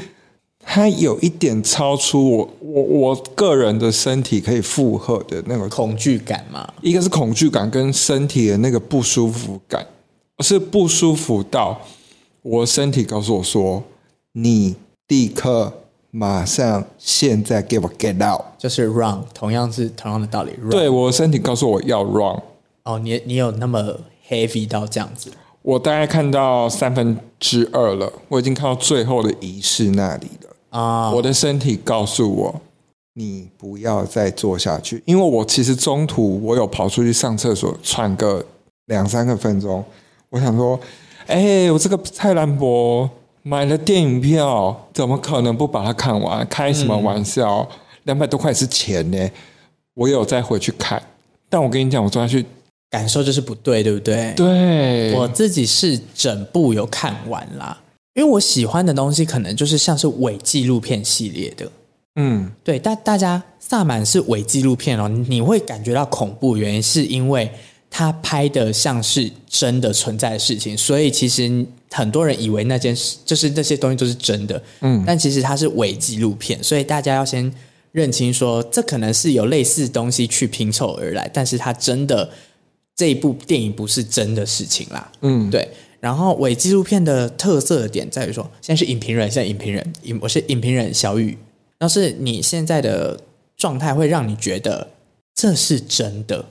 [0.64, 6.74] 它有一点超出我我我个人的身体可以负荷的那个恐惧感嘛。
[6.82, 9.86] 一个是恐惧感跟身体的那个不舒服感。
[10.44, 11.82] 是不舒服到
[12.42, 13.84] 我身体告诉我说
[14.34, 14.76] ：“你
[15.08, 15.74] 立刻
[16.12, 20.52] 马上现在给我 get out，就是 run，同样是同样的道理。
[20.62, 20.70] run。
[20.70, 22.42] 对，我身体告诉我要 run。
[22.84, 25.32] 哦，你你有那么 heavy 到这样子？
[25.62, 31.12] 我大概看到三分之二了，我已经看到最后的仪式那里了啊！
[31.12, 32.62] 我的身体告诉我，
[33.16, 38.46] 你不要再做下去，因为我其实中途我有跑出去上厕所喘个
[38.86, 39.84] 两三个分钟，
[40.38, 40.80] 我想说，
[41.26, 43.10] 哎、欸，我这个蔡澜博
[43.42, 46.46] 买了电影票，怎么可能不把它看完？
[46.48, 47.68] 开什么玩笑？
[48.04, 49.30] 两百、嗯、多块是钱呢，
[49.96, 51.02] 我有再回去看，
[51.50, 52.46] 但我跟你讲，我坐下去
[52.92, 54.34] 感受就是不对，对不对？
[54.36, 57.82] 对，我自己是整部有看完啦，
[58.14, 61.68] 因为我喜欢的东西可能就是像是伪纪录片系列的。
[62.20, 67.52] 嗯，对，但大家萨满是伪纪录片哦，你会感觉到恐怖，原因是因为
[67.90, 77.52] 他拍的像是真的存在的事情，所以其实很多人以为那件事就是那些东西都是真的，嗯，但其实它是伪纪录片，所以大家要先
[77.92, 82.30] 认清说，这可能是有类似东西去拼凑而来，但是它真的
[82.96, 85.68] 这一部电影不是真的事情啦，嗯，对。
[86.00, 91.36] 然后伪纪录片的特色的点在于说，现在是影评人，现在影评人，影我是影评人小雨。
[91.80, 93.20] 要是你现在的
[93.56, 94.88] 状态会让你觉得
[95.34, 96.46] 这是真的，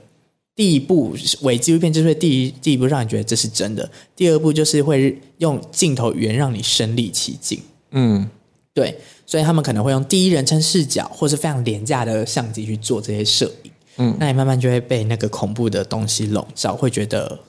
[0.57, 7.61] 第一部伪纪录片就是会第一第一步让你觉得这是真的，第二步就是会用镜头语言让你身临其境。
[7.91, 8.27] 嗯，
[8.73, 8.97] 对，
[9.27, 13.71] 所以他们可能会用第一人称视角或是非常廉价的相机去做这些摄影。
[13.97, 17.39] 嗯，那你慢慢就会被那个恐怖的东西笼罩，会觉得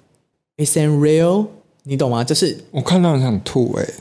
[0.58, 1.46] isn't real，
[1.84, 2.22] 你懂吗？
[2.22, 3.94] 就是我看到很想吐哎、欸。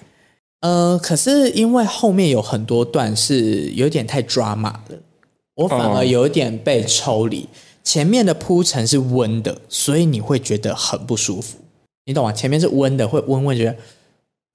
[0.59, 4.99] 呃，可是因为后面有很多段是有点太 drama 了，
[5.55, 7.47] 我反而有点被抽离。
[7.87, 11.57] 前面的铺陈是温的，所以你会觉得很不舒服，
[12.03, 12.33] 你懂吗？
[12.33, 13.71] 前面是温的，会温温觉得，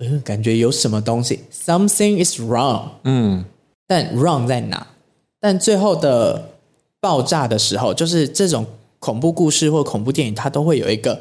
[0.00, 3.42] 嗯、呃，感觉有什么东西，something is wrong，嗯，
[3.86, 4.86] 但 wrong 在哪？
[5.40, 6.50] 但最后的
[7.00, 8.66] 爆炸的时候，就是这种
[8.98, 11.18] 恐怖故事或恐怖电影，它都会有一个。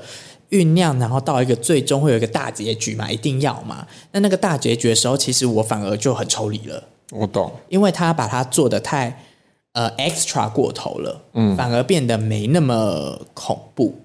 [0.50, 3.88] 酝酿，然后到一个最终会有一个大结局嘛，一定要嘛。
[4.12, 6.84] 那那个大结局的时候，其实我反而就很抽离了。
[7.12, 9.18] 我懂，因为他把它做得太
[9.74, 13.96] 呃 extra 过头了，嗯，反而变得没那么恐怖。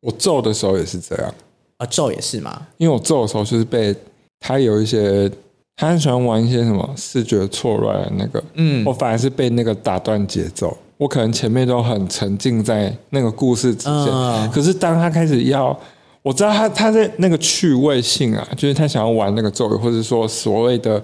[0.00, 1.34] 我咒的时候也是这样，
[1.78, 2.66] 啊，咒也是吗？
[2.76, 3.94] 因为我咒的时候就是被
[4.38, 5.30] 他有一些，
[5.76, 10.76] 他很喜欢玩一些什么视觉错乱的那个，嗯，我反而是被那个打断节奏。
[10.96, 15.78] 我可能前面都很沉浸在那个故事之间，嗯、可是当他开始要，
[16.22, 21.00] 我知道他他在那个趣味性啊，就是他想要玩那个咒语，或者说所谓的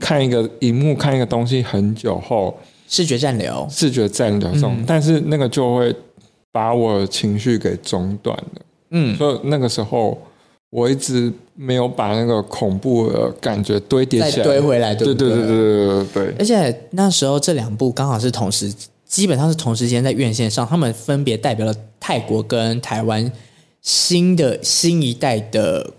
[0.00, 2.58] 看一个荧幕看一个东西很久后，
[2.88, 4.50] 视觉暂留，视觉暂留。
[4.86, 5.94] 但是那个就会
[6.52, 8.62] 把我情绪给中断了。
[8.90, 10.16] 嗯，所以那个时候
[10.70, 14.44] 我一直没有把那个恐怖的感觉堆叠起来。
[14.44, 15.06] 堆回来对。
[15.06, 16.34] 对对对对对对。
[16.38, 18.72] 而且那时候这两部刚好是同时，
[19.04, 23.30] 基本上是同时间在院线上，他们分别代表了泰国跟台湾
[23.82, 25.90] 新的新一代的。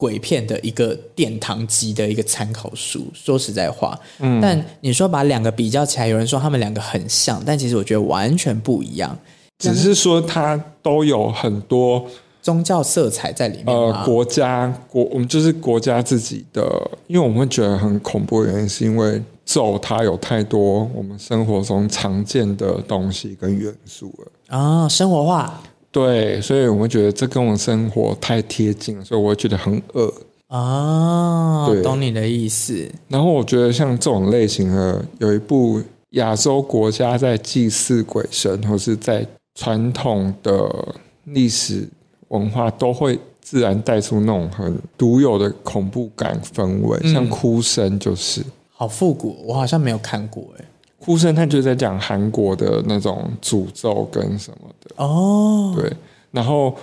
[0.00, 3.06] 鬼片的一个殿堂级的一个参考书。
[3.12, 9.14] 说实在话，嗯，但你说把两个比较起来，有人说他们两个很像，但其实我觉得完全不一样。
[9.58, 12.02] 只是说它都有很多
[12.40, 13.76] 宗教色彩在里面。
[13.76, 16.62] 呃，国家国我们就是国家自己的，
[17.06, 19.22] 因为我们会觉得很恐怖的原因是因为。
[19.42, 25.60] 咒它有太多我们生活中常见的东西跟元素了啊、哦，生活化。
[25.92, 30.12] 对，所以我们觉得这跟我们生活太贴近了，所以我会觉得很恶
[30.46, 31.66] 啊。
[31.66, 32.88] 哦、懂你的意思。
[33.08, 41.88] 然后我觉得像这种类型的，有一部亚洲国家在祭祀鬼神，或是在传统的历史
[42.28, 48.42] 文化，都会自然带出那种很独有的恐怖感氛围，嗯、像哭声就是。
[48.68, 50.64] 好复古，我好像没有看过哎。
[51.02, 55.90] 哭声他就在讲韩国的那种诅咒跟什么的哦，对。
[56.30, 56.76] 然后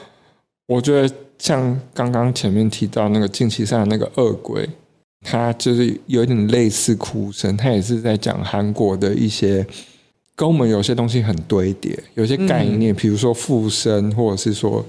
[0.65, 4.67] 我觉得像刚刚前面提到那个近期上的那个恶鬼，
[5.21, 9.63] 他就是有点类似哭声，他也是在讲韩国的一些
[10.35, 14.83] 跟我们有些东西很堆叠，有些概念，比如说附身，或者是说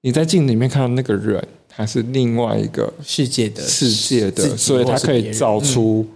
[0.00, 6.06] 你在镜子里面看到那个人，他是另外一个世界的世界的，所以他可以造出。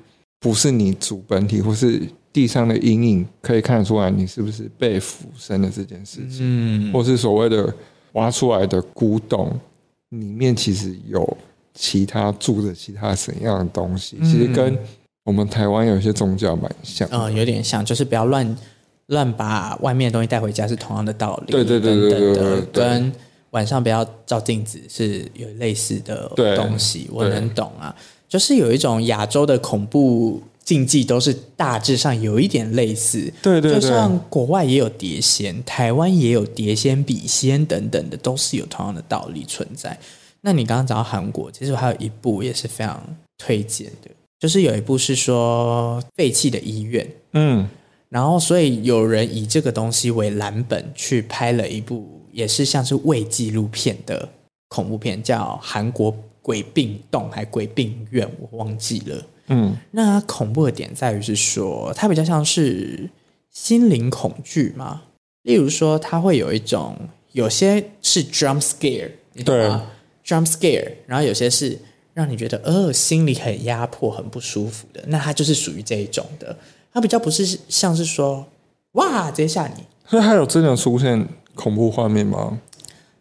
[0.41, 2.01] 不是你主本体，或是
[2.39, 7.75] 地上的阴影，可以看得出来你是不是被附身的这件事情，嗯，或是所谓的
[8.13, 9.59] 挖出来的古董
[10.11, 11.37] 里面，其实有
[11.75, 14.79] 其他住着其他什么样的东西，其实跟
[15.25, 18.57] 我们台湾有些宗教蛮像，嗯，有点像，就是不要乱
[19.07, 23.13] 乱把外面的东西带回家，是同样的道理，对对对对对对，跟
[23.51, 27.93] 晚上不要照镜子是有类似的东西，我能懂啊。
[28.29, 33.33] 就是有一种亚洲的恐怖禁忌，都是大致上有一点类似。
[33.41, 39.99] 对对对，就像国外也有碟仙，台湾也有碟仙、笔仙等等的，都是有同样的道理存在。
[40.43, 43.03] 那你刚刚讲到韩国，其实我还有一部也是非常
[43.39, 47.11] 推荐的，就是有一部是说废弃的医院。
[47.33, 47.67] 嗯，
[48.11, 54.29] 然后所以有人以这个东西为蓝本去拍了一部，也是像是伪纪录片的
[54.69, 59.25] 恐怖片，叫韩国鬼病洞还鬼病院，我忘记了。
[59.49, 63.09] 嗯，那恐怖的点在于是说，它比较像是
[63.51, 65.03] 心灵恐惧嘛。
[65.43, 66.97] 例如说，它会有一种，
[67.33, 69.11] 有些是 jump scare，
[69.45, 69.71] 对
[70.25, 71.79] ，jump scare，然后有些是
[72.13, 76.55] 让你觉得呃心里很压迫、很不舒服的，那它就是属于这一种的。
[76.93, 78.45] 它比较不是像是说
[78.93, 82.59] 哇直接吓你，所以它有真的出现恐怖画面吗？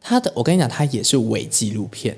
[0.02, 2.18] 它的，我跟你讲，它也是伪纪录片。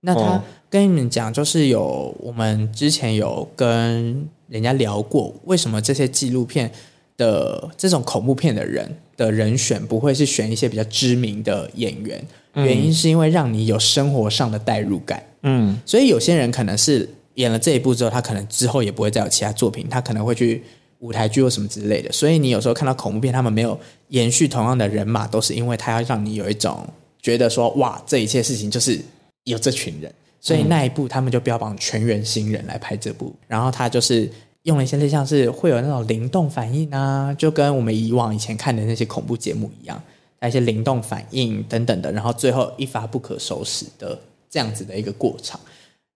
[0.00, 0.42] 那它
[0.74, 6.68] 跟你们讲，就是有我们之前有跟人家聊过，为什么这些纪录片
[7.16, 8.92] 的这种恐怖片的人。
[9.16, 12.20] 的人选不会是选一些比较知名的演员，
[12.54, 15.24] 嗯、原因是因为让你有生活上的代入感。
[15.42, 20.60] 嗯，所以有些人可能是演了这一部之后，他可能之后也不会再有其他作品，他可能会去
[20.98, 22.10] 舞台剧或什么之类的。
[22.10, 26.84] 所以你有时候看到恐怖片，他们没有延续同样的人马，都是因为他要让你有一种
[27.22, 29.00] 觉得说，哇，这一切事情就是
[29.44, 30.12] 有这群人，
[30.44, 34.30] 所以那一部他们就标榜全员新人来拍这部，然后他就是。
[34.64, 40.02] 用了一些类像是会有那种灵动反应啊，就跟我们以往以前看的那些恐怖节目一样，
[40.40, 44.18] 那些灵动反应等等的，然后最后一发不可收拾的
[44.48, 45.60] 这样子的一个过场。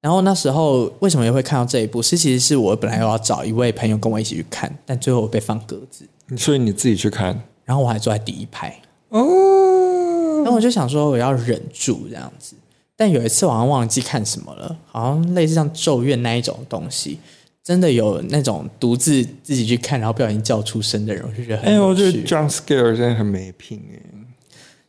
[0.00, 2.00] 然后那时候为什么也会看到这一部？
[2.00, 6.08] 是其实是我本来要找一位朋友跟我一起去看，但最后我被放鸽子。
[6.34, 8.74] 所以你自己去看，然后我还坐在第一排
[9.10, 10.40] 哦。
[10.42, 12.56] 然后我就想说我要忍住这样子，
[12.98, 17.20] 但有一次我好像忘记看什么了，好像类似像咒怨那一种东西。
[17.62, 21.72] 真的有那种独自自己去看，然后不小心叫出声的人，我就觉得很。
[21.72, 24.00] 哎，我觉得 jump scare 真的很没品哎。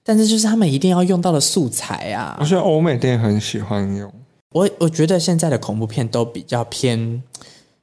[0.01, 2.38] 但是就是他们一定要用到的素材啊。
[2.39, 4.12] 我觉得欧美电影很喜欢用。
[4.53, 7.22] 我我觉得现在的恐怖片都比较偏，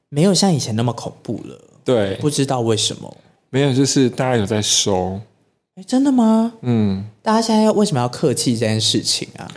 [0.09, 1.61] 没有像以前那么恐怖了。
[1.85, 3.15] 对，不知道为什么。
[3.51, 5.21] 没有，就是大家有在收。
[5.75, 6.53] 哎，真的吗？
[6.61, 7.05] 嗯。
[7.21, 9.47] 大家现在要为什么要客气这件事情啊？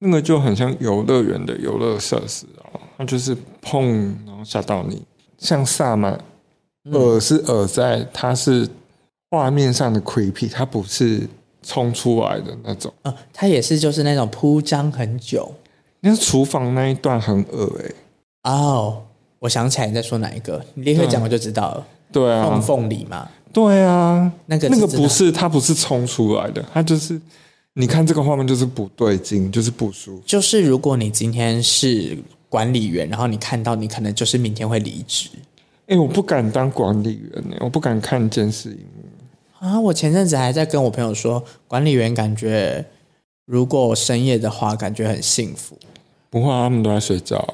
[0.00, 4.16] 那个就很像游乐园的游乐设施哦，它就是碰。
[4.44, 5.02] 吓到你，
[5.38, 6.22] 像萨满，
[6.92, 8.68] 耳是耳在，它是
[9.30, 11.26] 画面上的 creepy，它不是
[11.62, 12.92] 冲出来的那种。
[13.00, 15.50] 呃，它也是就是那种铺张很久。
[16.00, 17.94] 那厨房那一段很恶哎、欸。
[18.52, 19.02] 哦，
[19.38, 21.86] 我想起来你在说哪一个，你立刻讲我就知道了。
[22.12, 23.26] 对啊，凤凤梨嘛。
[23.50, 27.18] 对啊，那个那个不是，它不是冲出来的，它就是
[27.74, 30.22] 你看这个画面就是不对劲，就是不舒服。
[30.24, 32.18] 就是如果你今天是。
[32.46, 35.28] 管理员，然后你看到你可能就是明天会离职。
[35.88, 39.80] 哎，我不敢当管理员呢，我不敢看监视荧幕啊！
[39.80, 42.84] 我前阵子还在跟我朋友说，管理员感觉
[43.44, 45.76] 如果深夜的话，感觉很幸福。
[46.30, 47.44] 不会，他们都在睡觉。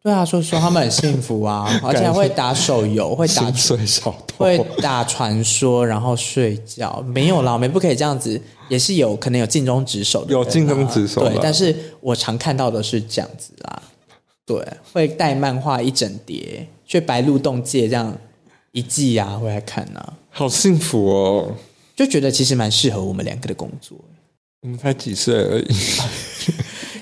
[0.00, 7.02] 对啊，说说他们很幸福啊， 而且还会打手游，会打睡小会打传说，然后睡觉。
[7.08, 11.28] 没有啦，我们不可以这样子，也是有可能有尽忠职守的，有尽忠职守。
[11.28, 13.82] 对，但是我常看到的是这样子啦。
[14.46, 18.16] 对，会带漫画一整叠，去白鹿洞借这样
[18.72, 21.52] 一季啊，回来看啊，好幸福哦！
[21.96, 23.98] 就觉得其实蛮适合我们两个的工作。
[24.62, 25.74] 我们才几岁而已，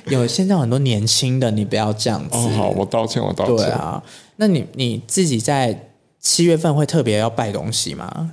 [0.08, 2.36] 有现在很多年轻的，你不要这样子。
[2.36, 3.56] 哦，好，我道歉，我道歉。
[3.56, 4.02] 对啊，
[4.36, 5.88] 那你你自己在
[6.20, 8.32] 七月份会特别要拜东西吗？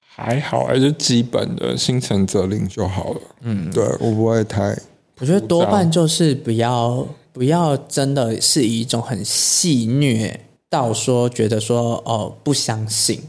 [0.00, 3.20] 还好，还是基本的心诚则灵就好了。
[3.42, 4.76] 嗯，对，我不会太，
[5.20, 7.06] 我觉得多半就是不要。
[7.36, 10.40] 不要真的是以一种很戏虐
[10.70, 13.20] 到说觉得说哦不相信，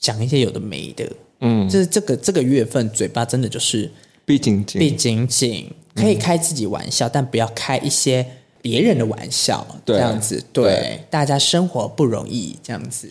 [0.00, 1.08] 讲一些有的没的，
[1.42, 3.88] 嗯，就是这个这个月份嘴巴真的就是
[4.24, 8.26] 闭紧紧，闭紧紧，可以开自己玩笑，嗯、但不要开一些
[8.60, 13.08] 别人的玩笑，对这样子对，对大家生活不容易，这样子，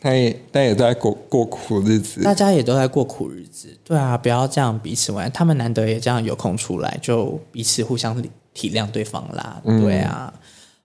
[0.00, 8.30] 他也他也在过过苦日子，大家也都在过苦日子，对啊，不要这样彼此玩，他们难得也这样有空出来，就彼此互相理。
[8.52, 10.34] 体谅对方啦，对啊，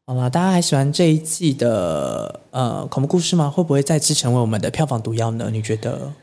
[0.05, 3.49] 嗯、好了，大家还喜欢这一季的呃恐怖故事吗？
[3.49, 5.49] 会不会再次成为我们的票房毒药呢？
[5.51, 6.13] 你觉得？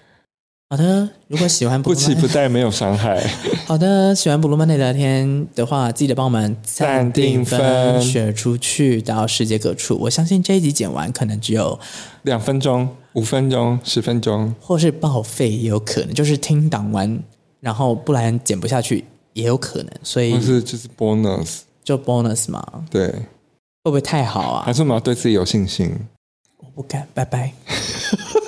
[0.73, 3.23] 好的，如果喜欢，不期不待，没有伤害。
[3.69, 9.99] 好的，喜欢 Blue Monday 聊天的话，记得帮我们暂定分选出去到世界各处。
[10.01, 11.79] 我相信这一集剪完可能只有
[12.23, 17.23] 两分钟、五分钟、十分钟，或是报废也有可能，就是听档完，
[17.61, 19.05] 然后不然剪不下去。
[19.35, 22.67] 也有可能，所以不是就是 bonus，就 bonus 嘛。
[22.91, 24.63] 对，会不会太好啊？
[24.65, 25.95] 还是我们要对自己有信心？
[26.57, 27.53] 我不敢，拜拜。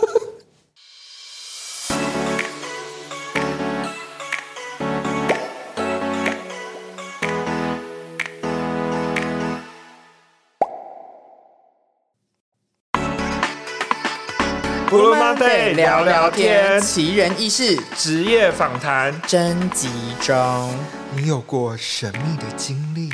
[15.34, 19.88] 聊聊天，奇人异事，职业访谈征集
[20.20, 20.70] 中。
[21.16, 23.10] 你有过神秘的经历，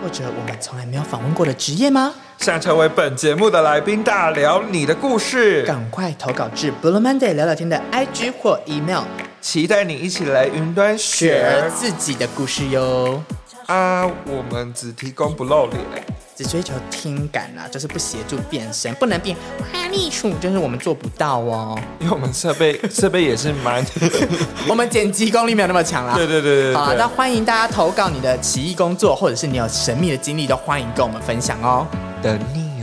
[0.00, 2.14] 或者我们从来没有访问过的职业吗？
[2.38, 9.02] 想成为本节目的来宾，大聊你的故事，赶快投稿至 Blue Monday 聊聊天的 IG 或 email，
[9.40, 13.20] 期待你一起来云端学自己的故事哟。
[13.66, 15.80] 啊，我们只提供不露脸。
[16.36, 21.78] 只追求听感啊，就是不协助变声，不能变花栗鼠，就是我们做不到哦。
[22.00, 23.84] 因为我们设备 设备也是蛮，
[24.68, 26.14] 我们剪辑功力没有那么强啦。
[26.14, 26.74] 对对对对，对。
[26.74, 31.86] 好，那欢迎大家投稿你的奇异工作，或者是你有神秘的经历，都欢迎跟我们分享哦。
[32.20, 32.73] 等你。